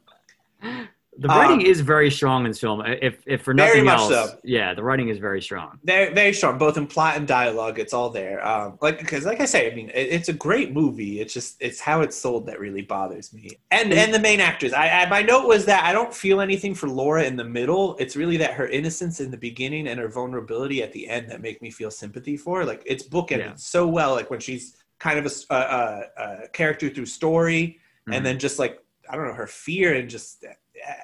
[1.19, 2.83] The writing Um, is very strong in this film.
[2.85, 4.39] If if for Very nothing much else, so.
[4.45, 5.79] yeah, the writing is very strong.
[5.83, 7.79] Very, very strong, both in plot and dialogue.
[7.79, 8.47] It's all there.
[8.47, 11.21] Um, like because, like I say, I mean, it, it's a great movie.
[11.21, 13.51] It's just it's how it's sold that really bothers me.
[13.71, 14.73] And and the main actors.
[14.75, 17.97] I, I my note was that I don't feel anything for Laura in the middle.
[17.99, 21.41] It's really that her innocence in the beginning and her vulnerability at the end that
[21.41, 22.64] make me feel sympathy for.
[22.67, 23.53] Like it's bookended Yeah.
[23.57, 24.12] so well.
[24.12, 28.17] Like when she's kind of a character through story, Mhm.
[28.17, 30.45] and then just like I don't know her fear and just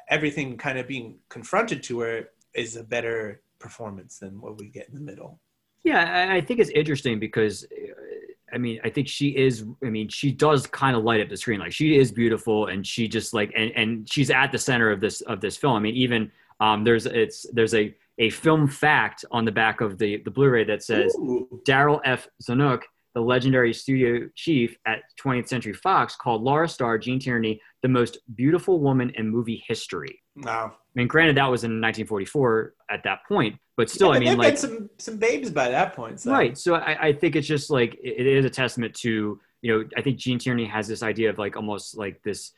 [0.08, 4.88] everything kind of being confronted to her is a better performance than what we get
[4.88, 5.40] in the middle.
[5.84, 9.64] Yeah, I, think it's interesting because, uh, I mean, I think she is.
[9.84, 11.58] I mean, she does kind of light up the screen.
[11.58, 15.00] Like she is beautiful, and she just like, and and she's at the center of
[15.00, 15.74] this of this film.
[15.74, 19.98] I mean, even um, there's it's there's a a film fact on the back of
[19.98, 21.16] the the Blu-ray that says
[21.66, 22.28] Darryl F.
[22.40, 22.82] Zanuck,
[23.14, 28.18] the legendary studio chief at 20th Century Fox, called Laura Starr Gene Tierney the most
[28.34, 30.22] beautiful woman in movie history.
[30.36, 30.72] Wow.
[30.74, 34.38] I mean, granted, that was in 1944 at that point, but still, Yeah, I mean,
[34.38, 36.20] like, some some babes by that point.
[36.20, 36.32] So.
[36.32, 36.56] right.
[36.56, 39.88] So I, I think it's just like it, it is a testament to you know.
[39.96, 42.52] I think Gene Tierney has this idea of like almost like this,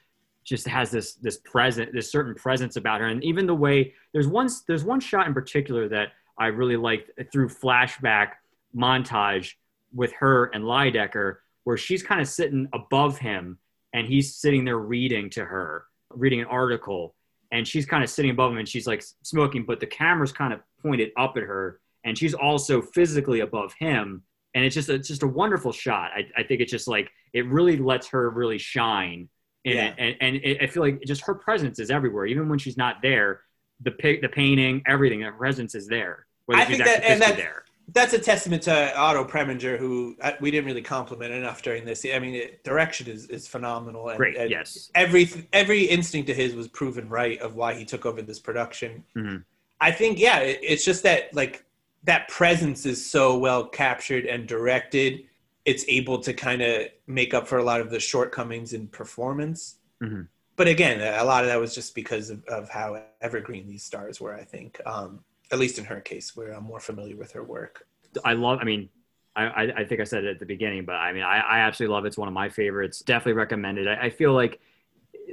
[0.45, 4.29] just has this this present this certain presence about her, and even the way there's
[4.29, 8.33] one there's one shot in particular that I really liked through flashback
[8.77, 9.55] montage
[9.95, 13.59] with her and Lydecker, where she's kind of sitting above him
[13.92, 17.14] and he's sitting there reading to her, reading an article,
[17.53, 20.53] and she's kind of sitting above him and she's like smoking, but the camera's kind
[20.53, 24.22] of pointed up at her, and she's also physically above him.
[24.55, 26.11] And it's just it's just a wonderful shot.
[26.14, 29.28] I, I think it's just like it really lets her really shine
[29.64, 29.86] in Yeah.
[29.86, 32.76] it, and and it, I feel like just her presence is everywhere, even when she's
[32.76, 33.40] not there.
[33.80, 33.90] The
[34.22, 36.26] the painting, everything, her presence is there.
[36.47, 37.64] Whether I she's think that- and physically that- there.
[37.89, 42.05] That's a testament to Otto Preminger, who uh, we didn't really compliment enough during this.
[42.05, 44.09] I mean, it, direction is, is phenomenal.
[44.09, 44.91] And, Great, and yes.
[44.95, 49.05] Every every instinct of his was proven right of why he took over this production.
[49.14, 49.45] Mhm.
[49.80, 51.64] I think, yeah, it, it's just that like
[52.05, 55.24] that presence is so well captured and directed.
[55.64, 59.76] It's able to kind of make up for a lot of the shortcomings in performance.
[60.03, 60.28] Mhm.
[60.57, 64.20] But again, a lot of that was just because of, of how evergreen these stars
[64.20, 64.35] were.
[64.35, 67.86] I think, um, at least in her case, where I'm more familiar with her work.
[68.24, 68.59] I love.
[68.61, 68.88] I mean,
[69.36, 71.95] I, I, think I said it at the beginning, but I mean, I, I absolutely
[71.95, 72.09] love it.
[72.09, 73.01] It's one of my favorites.
[73.01, 73.88] Definitely recommended.
[73.88, 74.61] I, I feel like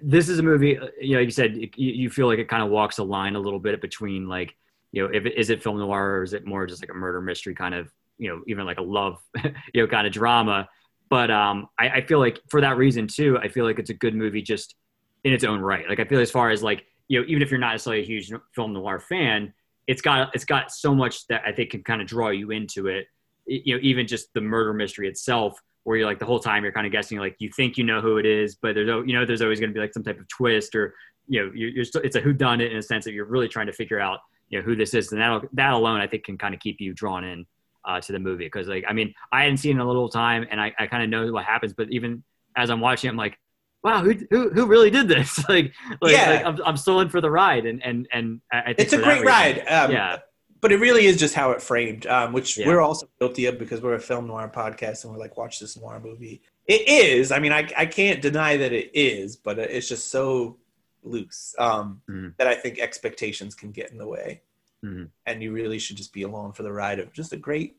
[0.02, 0.78] this is a movie.
[0.78, 3.04] uh, You know, like you said, you, you feel like it kind of walks a
[3.04, 4.56] line a little bit between like,
[4.92, 6.96] you know, if it, is it film noir or is it more just like a
[6.96, 9.20] murder mystery kind of, you know, even like a love,
[9.74, 10.68] you know, kind of drama.
[11.10, 13.96] But um, I, I feel like for that reason too, I feel like it's a
[13.96, 14.76] good movie just
[15.24, 15.88] in its own right.
[15.88, 18.06] Like I feel as far as like, you know, even if you're not necessarily a
[18.06, 19.54] huge film noir fan,
[19.88, 22.88] it's got it's got so much that I think can kind of draw you into
[22.88, 23.08] it.
[23.46, 26.72] You know, even just the murder mystery itself, where you're like the whole time you're
[26.72, 29.26] kind of guessing, like you think you know who it is, but there's you know
[29.26, 30.94] there's always going to be like some type of twist, or
[31.28, 33.26] you know you're, you're still, it's a who done it in a sense that you're
[33.26, 34.20] really trying to figure out
[34.50, 36.80] you know who this is, and that that alone I think can kind of keep
[36.80, 37.46] you drawn in
[37.86, 40.10] uh, to the movie because like I mean I hadn't seen it in a little
[40.10, 42.24] time, and I, I kind of know what happens, but even
[42.56, 43.38] as I'm watching, it, I'm like.
[43.84, 45.38] Wow, who, who who really did this?
[45.50, 46.30] like, like, Yeah.
[46.30, 49.26] like I'm, I'm still in for the ride, and and and I It's a great
[49.26, 49.60] ride.
[49.68, 50.18] Um, yeah,
[50.62, 52.68] But it really is just how it framed, um, which Yeah.
[52.68, 55.76] we're also guilty of because we're a film noir podcast and we're like, watch this
[55.78, 56.42] noir movie.
[56.68, 57.32] It is.
[57.32, 60.58] I mean, I, I can't deny that it is, but it's just so
[61.04, 62.38] loose um, Mhm.
[62.38, 64.44] that I think expectations can get in the way.
[64.86, 65.10] Mhm.
[65.26, 67.78] And you really should just be along for the ride of just a great,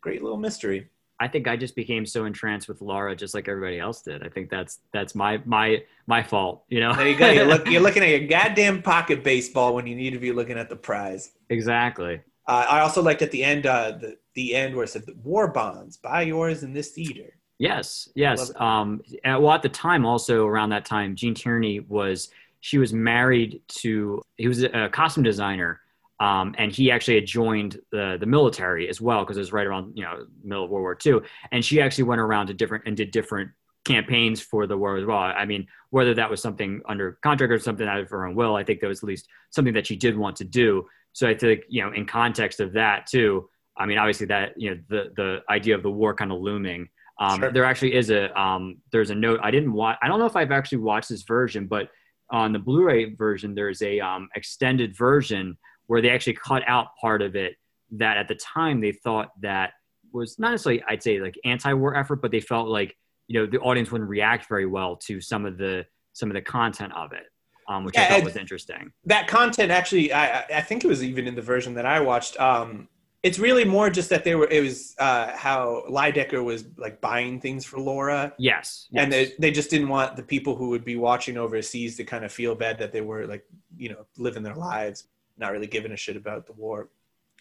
[0.00, 0.88] great little mystery.
[1.20, 4.24] I think I just became so entranced with Laura, just like everybody else did.
[4.24, 6.64] I think that's that's my my my fault.
[6.68, 6.94] You know.
[6.94, 7.30] There you go.
[7.30, 10.58] You're, look, you're looking at your goddamn pocket baseball when you need to be looking
[10.58, 11.32] at the prize.
[11.48, 12.20] exactly.
[12.46, 15.48] Uh, I also liked at the end, uh, the the end where it said "War
[15.48, 18.52] bonds, buy yours in this theater." Yes, yes.
[18.56, 22.28] Um, and, well, at the time, also around that time, Gene Tierney was
[22.60, 25.80] she was married to he was a costume designer,
[26.20, 29.66] um, and he actually had joined the the military as well because it was right
[29.66, 31.20] around you know middle of World War II,
[31.52, 33.50] and she actually went around to different and did different
[33.84, 35.18] campaigns for the war as well.
[35.18, 38.56] I mean, whether that was something under contract or something out of her own will,
[38.56, 40.86] I think that was at least something that she did want to do.
[41.12, 44.70] So I think you know, in context of that too, I mean, obviously that you
[44.70, 46.88] know the the idea of the war kind of looming.
[47.20, 47.52] Um, Sure.
[47.52, 49.98] There actually is a um, there's a note I didn't watch.
[50.02, 51.88] I don't know if I've actually watched this version, but
[52.30, 55.56] on the Blu-ray version, there's a um, extended version
[55.88, 57.56] where they actually cut out part of it
[57.92, 59.72] that at the time they thought that
[60.12, 63.58] was not necessarily I'd say like anti-war effort, but they felt like you know the
[63.58, 67.26] audience wouldn't react very well to some of the some of the content of it,
[67.68, 68.92] um, which I thought was interesting.
[69.04, 72.38] that content actually I, I- think it was even in the version that i watched
[72.40, 72.88] um
[73.22, 77.40] it's really more just that they were it was uh how Lydecker was like buying
[77.40, 78.32] things for laura.
[78.38, 82.04] Yes, and they, they just didn't want the people who would be watching overseas to
[82.04, 83.44] kind of feel bad that they were like
[83.76, 85.04] you know living their lives
[85.38, 86.88] not really giving a shit about the war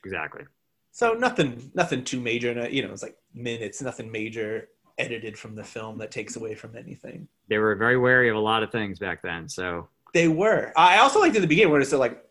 [0.03, 0.43] exactly.
[0.91, 5.55] so nothing nothing too major uh, you know it's like minutes nothing major edited from
[5.55, 8.71] the film that takes away from anything They were very wary of a lot of
[8.71, 9.47] things back then.
[9.47, 10.73] So They were.
[10.75, 12.23] I also liked at the beginning where it said like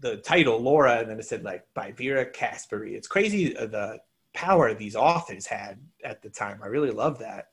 [0.00, 2.92] the title Laura, and then it said like by Vera Caspary.
[2.94, 3.98] It's crazy uh, the
[4.34, 6.60] power these authors had at the time.
[6.62, 7.48] I really love that.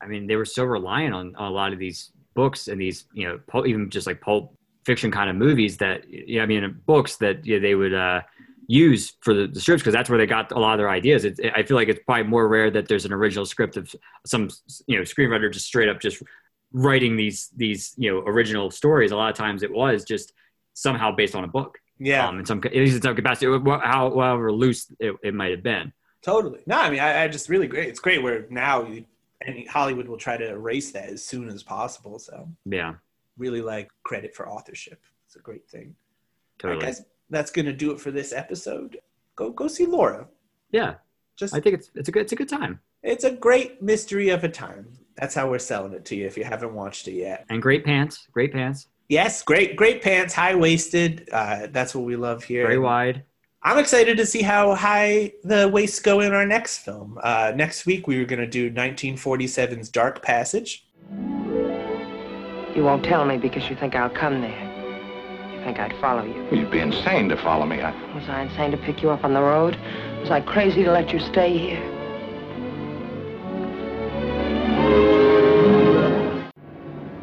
[0.00, 3.06] I mean, they were so reliant on, on a lot of these books and these,
[3.12, 4.56] you know, even just like pulp
[4.88, 8.20] fiction kind of movies that, yeah, I mean, books that they would uh,
[8.66, 11.24] use for the, the scripts because that's where they got a lot of their ideas.
[11.24, 13.84] It's, I feel like it's probably more rare that there's an original script of
[14.26, 14.44] some,
[14.86, 16.22] you know, screenwriter just straight up just
[16.72, 19.10] writing these these you know original stories.
[19.10, 20.32] A lot of times it was just
[20.74, 21.78] somehow based on a book.
[21.98, 23.80] Yeah, Um, in some, at least in some capacity, how
[24.10, 25.92] however loose it, it might have been.
[26.22, 26.60] totally.
[26.66, 27.88] No, I mean, I, I just really great.
[27.88, 29.04] It's great where now you,
[29.44, 32.18] any Hollywood will try to erase that as soon as possible.
[32.18, 32.34] So
[32.78, 32.94] Yeah,
[33.38, 35.00] really like credit for authorship.
[35.26, 35.94] It's a great thing.
[36.58, 36.78] Totally.
[36.78, 38.98] right, guys, that's gonna do it for this episode.
[39.36, 40.26] Go go see Laura.
[40.70, 40.94] Yeah,
[41.36, 44.28] Just I think it's it's a good it's a good time it's a great mystery
[44.30, 44.86] of a time.
[45.16, 47.44] That's how we're selling it to you if you haven't watched it yet.
[47.48, 51.28] and great pants, great pants, Yes, great, great pants, high waisted.
[51.32, 52.64] Uh, that's what we love here.
[52.64, 53.24] very wide.
[53.62, 57.18] I'm excited to see how high the waists go in our next film.
[57.22, 60.86] Uh, next week, we were going to do 1947's Dark Passage.
[62.78, 65.52] You won't tell me because you think I'll come there.
[65.52, 66.46] You think I'd follow you.
[66.56, 67.80] You'd be insane to follow me.
[67.82, 67.90] I...
[68.14, 69.76] Was I insane to pick you up on the road?
[70.20, 71.82] Was I crazy to let you stay here?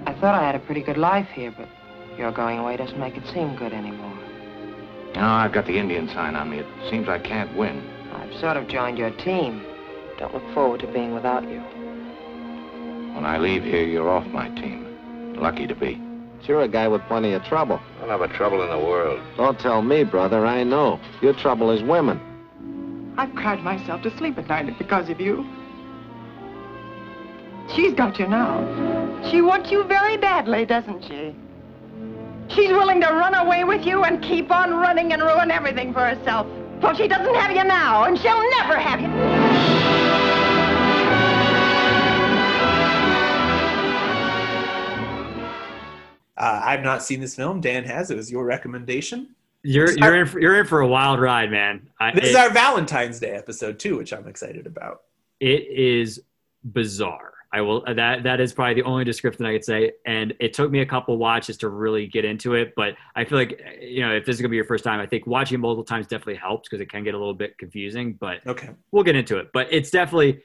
[0.06, 1.70] I thought I had a pretty good life here, but
[2.18, 4.14] your going away doesn't make it seem good anymore.
[5.16, 6.60] No, I've got the Indian sign on me.
[6.60, 7.82] It seems I can't win.
[8.12, 9.64] I've sort of joined your team.
[10.20, 11.62] Don't look forward to being without you.
[13.16, 14.85] When I leave here, you're off my team.
[15.38, 16.02] Lucky to be.
[16.44, 17.80] You're a guy with plenty of trouble.
[18.02, 19.20] I'll have a trouble in the world.
[19.36, 20.46] Don't tell me, brother.
[20.46, 21.00] I know.
[21.22, 22.22] Your trouble is women.
[23.18, 25.46] I've cried myself to sleep at night because of you.
[27.74, 28.62] She's got you now.
[29.32, 31.36] She wants you very badly, doesn't she?
[32.50, 36.06] She's willing to run away with you and keep on running and ruin everything for
[36.06, 36.46] herself.
[36.82, 40.05] So she doesn't have you now, and she'll never have you.
[46.38, 47.62] Uh, I've not seen this film.
[47.62, 48.12] Dan has.
[48.12, 49.36] It was your recommendation.
[49.64, 51.90] You're you're our- in for, you're in for a wild ride, man.
[52.00, 55.02] I, This it, is our Valentine's Day episode too, which I'm excited about.
[55.40, 56.22] it is
[56.64, 57.32] bizarre.
[57.54, 59.94] I will that that is probably the only description I could say.
[60.06, 62.74] And it took me a couple watches to really get into it.
[62.76, 65.06] But I feel like you know if this is gonna be your first time, I
[65.06, 68.14] think watching multiple times definitely helps because it can get a little bit confusing.
[68.14, 68.70] But Okay.
[68.92, 69.52] we'll get into it.
[69.54, 70.42] But it's definitely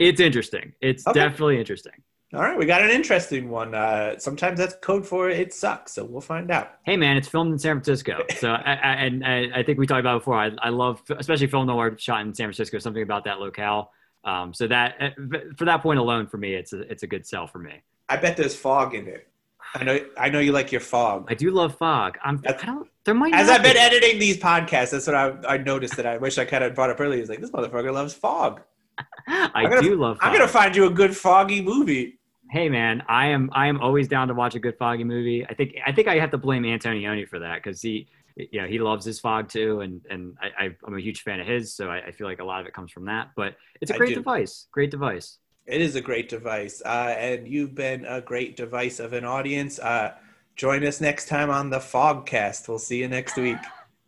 [0.00, 0.72] it's interesting.
[0.80, 1.20] It's Okay.
[1.20, 2.02] definitely interesting.
[2.34, 3.74] All right, we got an interesting one.
[3.74, 6.76] Uh, sometimes that's code for it sucks, so we'll find out.
[6.84, 8.24] Hey man, it's filmed in San Francisco.
[8.38, 10.36] So I, I, and I, I think we talked about it before.
[10.38, 12.78] I, I love especially film noir shot in San Francisco.
[12.78, 13.90] Something about that locale.
[14.24, 15.10] Um, so that uh,
[15.58, 17.82] for that point alone, for me, it's a, it's a good sell for me.
[18.08, 19.28] I bet there's fog in it.
[19.74, 19.98] I know.
[20.18, 21.26] I know you like your fog.
[21.30, 22.16] I do love fog.
[22.24, 22.42] I'm.
[22.46, 22.88] I don't.
[23.04, 23.34] There might.
[23.34, 26.44] As I've been editing these podcasts, that's what I, I noticed that I wish I
[26.46, 27.22] kind of brought up earlier.
[27.22, 28.62] Is like this motherfucker loves fog.
[29.28, 30.18] I gonna- do love.
[30.18, 30.26] Fog.
[30.28, 32.18] I'm gonna find you a good foggy movie.
[32.52, 33.50] Hey man, I am.
[33.52, 35.44] I am always down to watch a good foggy movie.
[35.48, 35.74] I think.
[35.84, 38.06] I think I have to blame Antonioni for that because he
[38.36, 41.46] you know he loves his fog too, and and I, I'm a huge fan of
[41.46, 43.30] his, so I, I feel like a lot of it comes from that.
[43.34, 45.38] But it's a great device, great device.
[45.66, 49.78] It is a great device, uh, and you've been a great device of an audience.
[49.78, 50.14] Uh,
[50.54, 52.68] join us next time on the Fogcast.
[52.68, 53.58] We'll see you next week.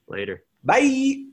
[0.07, 0.45] Later.
[0.63, 1.25] Bye.